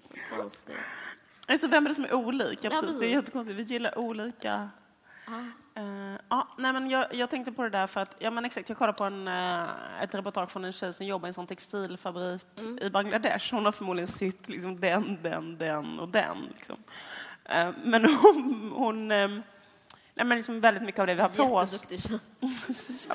[0.00, 0.76] Så konstigt.
[1.46, 2.68] Alltså, vem är det som är olika?
[2.72, 3.00] Ja, precis.
[3.00, 3.58] Det är jättekonstigt.
[3.58, 4.70] Vi gillar olika.
[5.78, 8.68] Uh, ja, nej, men jag, jag, tänkte på det där för att, ja men exakt,
[8.68, 11.46] jag kollade på en, uh, ett reportage från en tjej som jobbar i en sån
[11.46, 12.78] textilfabrik mm.
[12.78, 13.54] i Bangladesh.
[13.54, 16.52] Hon har förmodligen sytt liksom den, den, den och den.
[16.54, 16.76] Liksom.
[17.54, 19.42] Uh, men hon, hon nej,
[20.14, 21.82] men liksom väldigt mycket av det vi har på oss.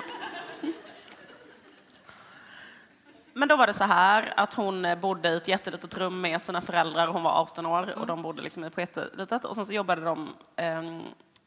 [3.36, 6.62] Men då var det så här att hon bodde i ett jättelitet rum med sina
[6.62, 7.08] föräldrar.
[7.08, 8.08] Hon var 18 år och mm.
[8.08, 9.46] de bodde liksom på jättelitet.
[9.46, 11.04] Och sen så jobbade de um,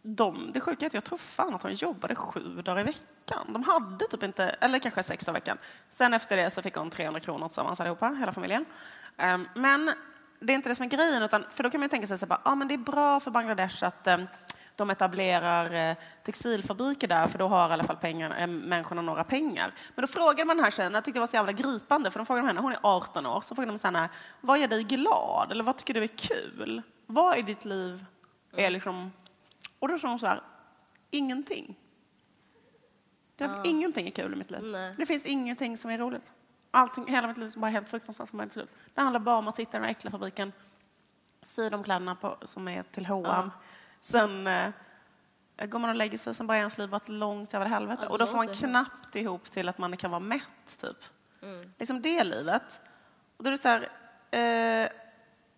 [0.09, 3.47] de, det sjuka är att jag tror fan att de jobbade sju dagar i veckan.
[3.53, 5.59] De hade typ inte, eller kanske sex dagar i veckan.
[5.89, 8.65] Sen efter det så fick hon 300 kronor tillsammans allihopa, hela familjen.
[9.17, 9.93] Ehm, men
[10.41, 12.41] det är inte det som är grejen, utan, för då kan man tänka sig att
[12.43, 14.27] ah, det är bra för Bangladesh att ehm,
[14.77, 19.25] de etablerar eh, textilfabriker där, för då har i alla fall pengar, eh, människorna några
[19.25, 19.75] pengar.
[19.95, 22.19] Men då frågade man den här tjejen, jag tyckte det var så jävla gripande, för
[22.19, 24.09] de frågade henne, hon är 18 år, så frågade de henne,
[24.41, 25.53] vad gör dig glad?
[25.53, 26.83] Eller vad tycker du är kul?
[27.07, 28.05] Vad i ditt liv
[28.57, 29.13] är liksom
[29.79, 30.43] och då sa hon så här,
[31.11, 31.77] ingenting.
[33.37, 33.63] Det ja.
[33.65, 34.63] Ingenting är kul i mitt liv.
[34.63, 34.95] Nej.
[34.97, 36.33] Det finns ingenting som är roligt.
[36.71, 38.71] Allting, hela mitt liv är bara helt fruktansvärt som slut.
[38.95, 40.53] Det handlar bara om att sitta i den här äckliga fabriken,
[41.43, 43.25] sy de kläderna på, som är till H&M.
[43.25, 43.51] Ja.
[44.01, 44.73] Sen eh,
[45.67, 48.03] går man och lägger sig, sen bara är ens liv varit långt över helvete.
[48.03, 49.17] Ja, och då får man knappt hemskt.
[49.17, 50.97] ihop till att man kan vara mätt, typ.
[51.43, 51.73] Mm.
[51.79, 52.81] Liksom det livet.
[53.37, 53.89] Och då är det så här,
[54.31, 54.89] eh,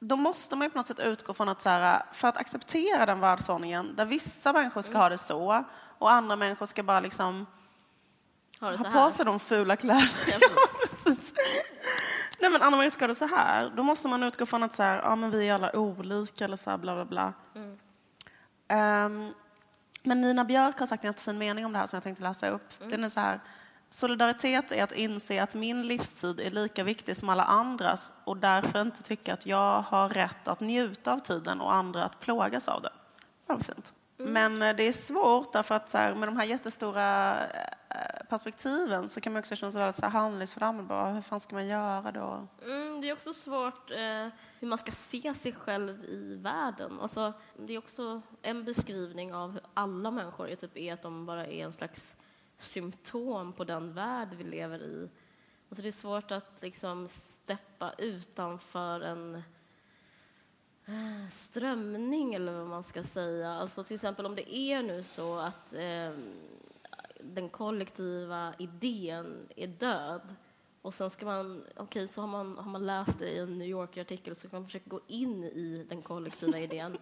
[0.01, 3.07] då måste man ju på något sätt utgå från att så här, för att acceptera
[3.07, 5.65] den världsordningen där vissa människor ska ha det så
[5.99, 7.47] och andra människor ska bara liksom
[8.61, 10.09] ha, ha på sig de fula kläderna.
[10.27, 10.39] Ja,
[12.41, 13.73] Nej, men andra människor ska ha det så här.
[13.77, 16.57] Då måste man utgå från att så här, ja, men vi är alla olika eller
[16.57, 17.33] så här, bla bla bla.
[17.55, 17.79] Mm.
[18.69, 19.35] Um,
[20.03, 22.49] men Nina Björk har sagt en jättefin mening om det här som jag tänkte läsa
[22.49, 22.81] upp.
[22.81, 22.91] Mm.
[22.91, 23.41] Den är så här,
[23.91, 28.81] Solidaritet är att inse att min livstid är lika viktig som alla andras och därför
[28.81, 32.83] inte tycka att jag har rätt att njuta av tiden och andra att plågas av
[32.83, 32.93] det.
[33.47, 33.93] Det var fint.
[34.19, 34.33] Mm.
[34.33, 37.37] Men eh, det är svårt därför att så här, med de här jättestora
[37.89, 41.15] eh, perspektiven så kan man också känna sig väldigt handlingsförlamad.
[41.15, 42.49] Hur fan ska man göra då?
[42.65, 44.29] Mm, det är också svårt eh,
[44.59, 46.99] hur man ska se sig själv i världen.
[47.01, 51.27] Alltså, det är också en beskrivning av hur alla människor är, typ, är att de
[51.27, 52.17] bara är en slags
[52.59, 55.09] symptom på den värld vi lever i.
[55.69, 59.35] Alltså det är svårt att liksom steppa utanför en
[60.87, 63.53] eh, strömning eller vad man ska säga.
[63.53, 66.13] Alltså till exempel om det är nu så att eh,
[67.21, 70.35] den kollektiva idén är död
[70.83, 73.59] och sen ska man, okej, okay, så har man, har man läst det i en
[73.59, 76.99] New York-artikel så kan man försöka gå in i den kollektiva idén.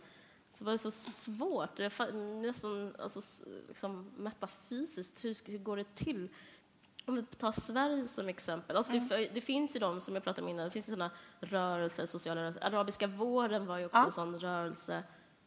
[0.56, 6.28] Så var det så svårt, det nästan alltså, liksom metafysiskt, hur, hur går det till?
[7.06, 8.76] Om vi tar Sverige som exempel.
[8.76, 9.08] Alltså mm.
[9.08, 12.06] det, det, finns ju de som jag pratade om innan, det finns ju sådana rörelser,
[12.06, 12.64] sociala rörelser.
[12.64, 14.06] Arabiska våren var ju också ja.
[14.06, 15.02] en sån rörelse.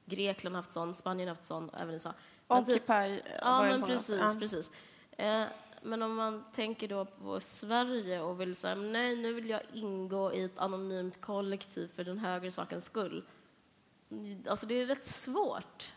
[0.06, 2.12] Grekland har haft sån, Spanien har haft sån, även USA.
[2.12, 4.36] Typ, Occupy Ja, men precis, ja.
[4.40, 4.72] precis.
[5.12, 5.44] Eh,
[5.82, 10.34] men om man tänker då på Sverige och vill säga nej, nu vill jag ingå
[10.34, 13.24] i ett anonymt kollektiv för den högre sakens skull.
[14.50, 15.94] Alltså det är rätt svårt.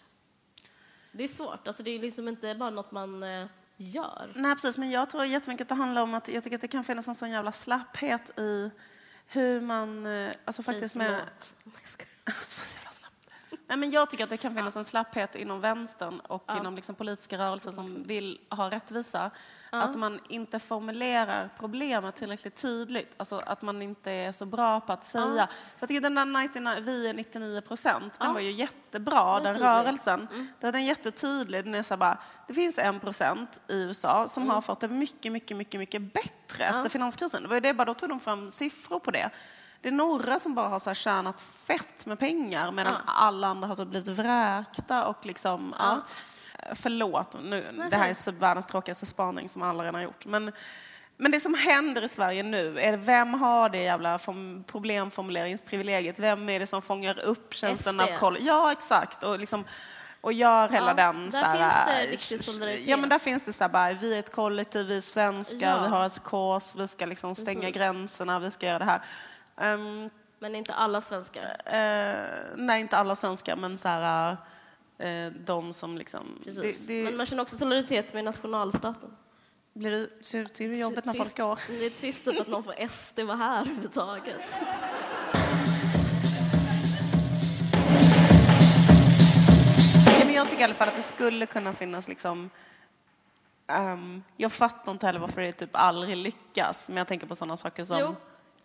[1.12, 1.66] Det är svårt.
[1.66, 3.46] Alltså det är liksom inte bara något man eh,
[3.76, 4.32] gör.
[4.34, 4.78] Nej, precis.
[4.78, 7.08] Men jag tror jättemycket att det handlar om att jag tycker att det kan finnas
[7.08, 8.70] en sån jävla slapphet i
[9.26, 10.06] hur man...
[10.06, 11.16] Eh, alltså faktiskt med...
[13.66, 16.60] Nej, men jag tycker att det kan finnas en slapphet inom vänstern och ja.
[16.60, 19.30] inom liksom politiska rörelser som vill ha rättvisa.
[19.80, 23.14] Att man inte formulerar problemet tillräckligt tydligt.
[23.16, 25.48] Alltså att man inte är så bra på att säga.
[25.76, 29.68] För att den där 99, vi är 99 procent, den var ju jättebra, den tydlig.
[29.68, 30.28] rörelsen.
[30.32, 30.46] Mm.
[30.60, 31.64] Den är jättetydlig.
[31.64, 34.54] Den är så bara, det finns en procent i USA som mm.
[34.54, 37.42] har fått det mycket, mycket, mycket, mycket bättre efter finanskrisen.
[37.42, 39.30] Det var ju det, bara då tog de fram siffror på det.
[39.80, 43.12] Det är några som bara har så här tjänat fett med pengar medan ja.
[43.12, 45.84] alla andra har så blivit vräkta och liksom, ja.
[45.84, 46.02] ja.
[46.74, 50.26] Förlåt, nu, det här är världens tråkigaste spaning som alla redan har gjort.
[50.26, 50.52] Men,
[51.16, 54.18] men det som händer i Sverige nu, är vem har det jävla
[54.66, 56.18] problemformuleringsprivilegiet?
[56.18, 58.38] Vem är det som fångar upp känslan av koll?
[58.40, 59.22] Ja, exakt.
[59.22, 59.64] Och liksom,
[60.22, 61.30] och gör hela ja, den...
[61.30, 62.86] Där så här, finns det riktig solidaritet.
[62.86, 65.76] Ja, men där finns det så här, bara, vi är ett kollektiv, vi är svenskar,
[65.76, 65.82] ja.
[65.82, 67.76] vi har ett kors, vi ska liksom stänga Precis.
[67.76, 69.00] gränserna, vi ska göra det här.
[69.74, 71.42] Um, men inte alla svenskar?
[71.42, 74.38] Uh, nej, inte alla svenskar, men så här, uh,
[75.46, 76.42] de som liksom...
[76.44, 79.10] Det, det, men man känner också solidaritet med nationalstaten.
[79.72, 81.58] Blir du, tycker du jobbigt när folk går?
[81.68, 84.58] Det är trist typ att någon får SD vara här överhuvudtaget.
[90.18, 92.50] Ja, men jag tycker i alla fall att det skulle kunna finnas liksom
[93.66, 97.56] um, jag fattar inte heller varför det typ aldrig lyckas, men jag tänker på sådana
[97.56, 98.16] saker som jo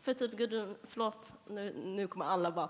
[0.08, 2.70] för typ Gudrun, förlåt, nu, nu kommer alla bara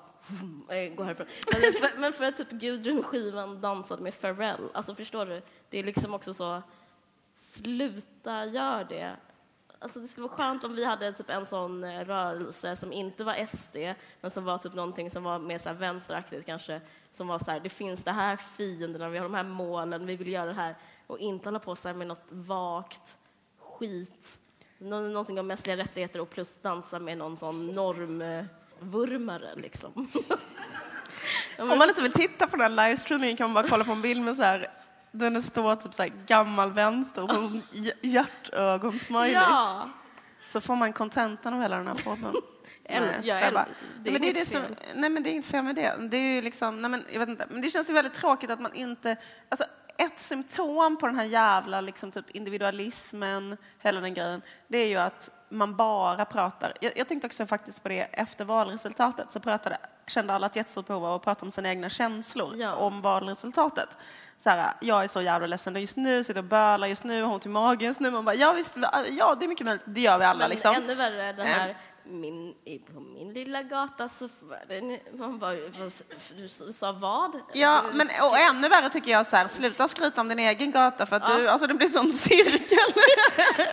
[0.76, 1.28] eh, gå härifrån.
[1.52, 5.42] Men för, men för att typ Gudrun skivan dansade med Pharrell, alltså förstår du?
[5.70, 6.62] Det är liksom också så,
[7.36, 9.16] sluta gör det.
[9.80, 13.24] Alltså det skulle vara skönt om vi hade typ en sån eh, rörelse som inte
[13.24, 13.78] var SD,
[14.22, 16.82] men som var typ någonting som var mer så här vänsteraktigt kanske,
[17.12, 20.16] som var så här, det finns det här fienderna, vi har de här målen, vi
[20.16, 20.76] vill göra det här,
[21.08, 23.18] och inte hålla på så med något vagt
[23.58, 24.40] skit
[24.80, 29.92] någonting om mänskliga rättigheter och plus dansa med någon sån normvurmare liksom.
[31.60, 34.02] Om man inte vill titta på den här livestreamingen kan man bara kolla på en
[34.02, 34.70] bild med så här
[35.12, 37.60] den är står typ så här gammal vänster och så
[38.02, 39.34] hjärtögon-smiley.
[39.34, 39.90] Ja.
[40.46, 42.34] Så får man kontentan av hela den här podden.
[42.90, 43.68] nej, jag bara.
[44.00, 44.62] Det är men det är det som,
[44.96, 45.96] nej men det är inget fel med det.
[46.10, 48.62] Det är liksom, nej men jag vet inte, men det känns ju väldigt tråkigt att
[48.62, 49.18] man inte,
[49.50, 49.66] alltså
[49.98, 54.98] ett symptom på den här jävla liksom, typ individualismen, hela den grejen, det är ju
[54.98, 56.74] att man bara pratar.
[56.82, 59.78] Jag, jag tänkte också faktiskt på det efter valresultatet, så pratade,
[60.08, 62.76] kände alla ett jättestort behov av att prata om sina egna känslor ja.
[62.76, 63.98] om valresultatet.
[64.38, 67.34] Så här, jag är så jävla ledsen just nu, sitter och bölar just nu, har
[67.34, 68.12] ont i magen just nu.
[68.12, 68.78] Man bara, ja visst,
[69.10, 70.40] ja det är mycket möjligt, det gör vi alla.
[70.40, 70.76] Men liksom.
[70.76, 71.78] ännu värre, den här
[72.10, 72.54] min,
[72.94, 74.30] på min lilla gata så
[75.14, 75.54] man bara,
[76.38, 77.40] du sa vad?
[77.54, 81.06] Ja, men och ännu värre tycker jag så här, sluta skryta om din egen gata
[81.06, 81.38] för att ja.
[81.38, 82.78] du, alltså det blir sån cirkel.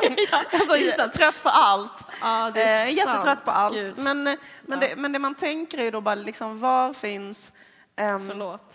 [0.30, 2.06] ja, alltså, jag är trött på allt.
[2.20, 3.74] Ja, det är eh, jättetrött på allt.
[3.74, 3.94] Gud.
[3.98, 4.76] Men, men, ja.
[4.76, 7.52] det, men det man tänker är ju då bara liksom, var finns...
[8.00, 8.74] Um, Förlåt.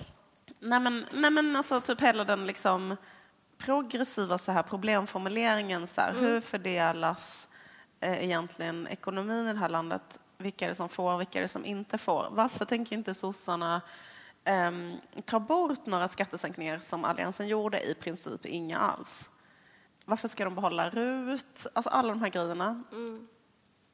[0.59, 2.97] Nej men, nej men alltså typ hela den liksom
[3.57, 6.23] progressiva så här problemformuleringen så här, mm.
[6.23, 7.49] hur fördelas
[8.01, 10.19] egentligen ekonomin i det här landet.
[10.37, 12.27] Vilka är det som får, vilka är det som inte får?
[12.31, 13.81] Varför tänker inte sossarna
[14.43, 14.71] eh,
[15.25, 17.89] ta bort några skattesänkningar som Alliansen gjorde?
[17.89, 19.29] I princip inga alls.
[20.05, 21.67] Varför ska de behålla RUT?
[21.73, 22.83] Alltså alla de här grejerna.
[22.91, 23.27] Mm.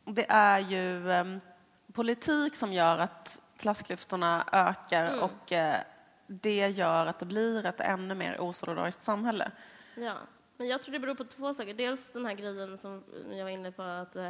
[0.05, 1.25] Det är ju eh,
[1.93, 5.19] politik som gör att klassklyftorna ökar mm.
[5.19, 5.79] och eh,
[6.27, 9.51] det gör att det blir ett ännu mer osolidariskt samhälle.
[9.95, 10.15] Ja.
[10.57, 11.73] Men jag tror det beror på två saker.
[11.73, 14.29] Dels den här grejen som jag var inne på, att, eh,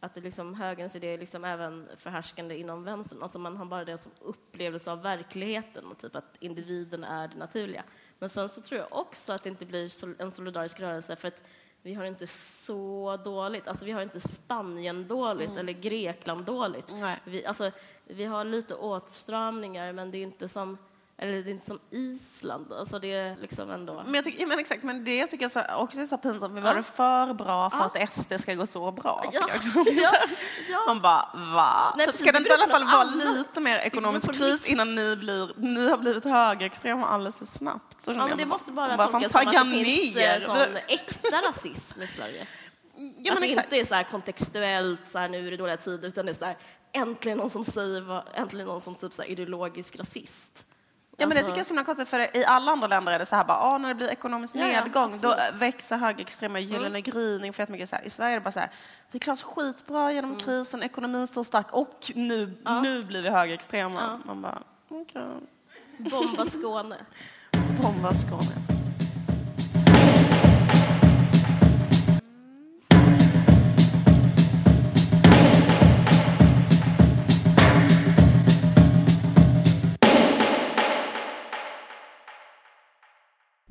[0.00, 3.22] att det liksom, högerns idé är liksom även förhärskande inom vänstern.
[3.22, 7.36] Alltså man har bara det som upplevelse av verkligheten och typ att individen är det
[7.36, 7.84] naturliga.
[8.18, 11.42] Men sen så tror jag också att det inte blir en solidarisk rörelse för att
[11.84, 13.68] vi har inte så dåligt.
[13.68, 15.58] Alltså, vi har inte Spanien dåligt Mm.
[15.60, 16.92] eller Grekland dåligt.
[17.24, 17.70] Vi, alltså,
[18.04, 20.78] vi har lite åtstramningar, men det är inte som,
[21.22, 22.72] eller det är inte som Island.
[22.72, 24.02] Alltså, det är liksom ändå...
[24.04, 26.54] Men, jag tycker, ja, men exakt, men det tycker jag så, också är så pinsamt.
[26.54, 26.64] Vi Ja.
[26.64, 27.84] var det för bra för Ja.
[28.02, 29.24] att SD ska gå så bra.
[29.32, 30.12] Ja, ja,
[30.70, 30.84] ja.
[30.86, 31.94] Man bara, va?
[31.96, 34.94] Nej, typ, precis, ska det inte i alla fall vara lite mer ekonomisk kris innan
[34.94, 38.02] ni, blir, ni har blivit högerextrema alldeles för snabbt?
[38.02, 42.02] Så Ja, men det måste bara tolkas som att det finns eh, sån äkta rasism
[42.02, 42.46] i Sverige.
[42.96, 43.66] Ja, att men det exakt.
[43.66, 46.34] inte är så här kontextuellt, så här, nu är det dåliga tider, utan det är
[46.34, 46.56] så här,
[46.92, 50.66] äntligen någon som säger, äntligen någon som typ så här, ideologisk rasist.
[51.22, 53.12] Ja, men det Alltså- tycker jag är så himla konstigt, för i alla andra länder
[53.12, 55.32] är det så här bara, ah, när det blir ekonomisk Ja, ja, nedgång, då.
[55.32, 55.58] Mm.
[55.58, 58.04] växer högerextrema gyllene gryning för mycket så här.
[58.04, 58.70] I Sverige är det bara så här,
[59.10, 62.56] vi klarar oss skitbra genom krisen, ekonomin står stark och nu, Mm.
[62.64, 62.80] Ja.
[62.80, 64.20] nu blir vi högerextrema.
[64.24, 65.22] Man bara, okej.
[65.98, 66.96] Bomba Skåne.
[67.82, 68.42] Bomba Skåne,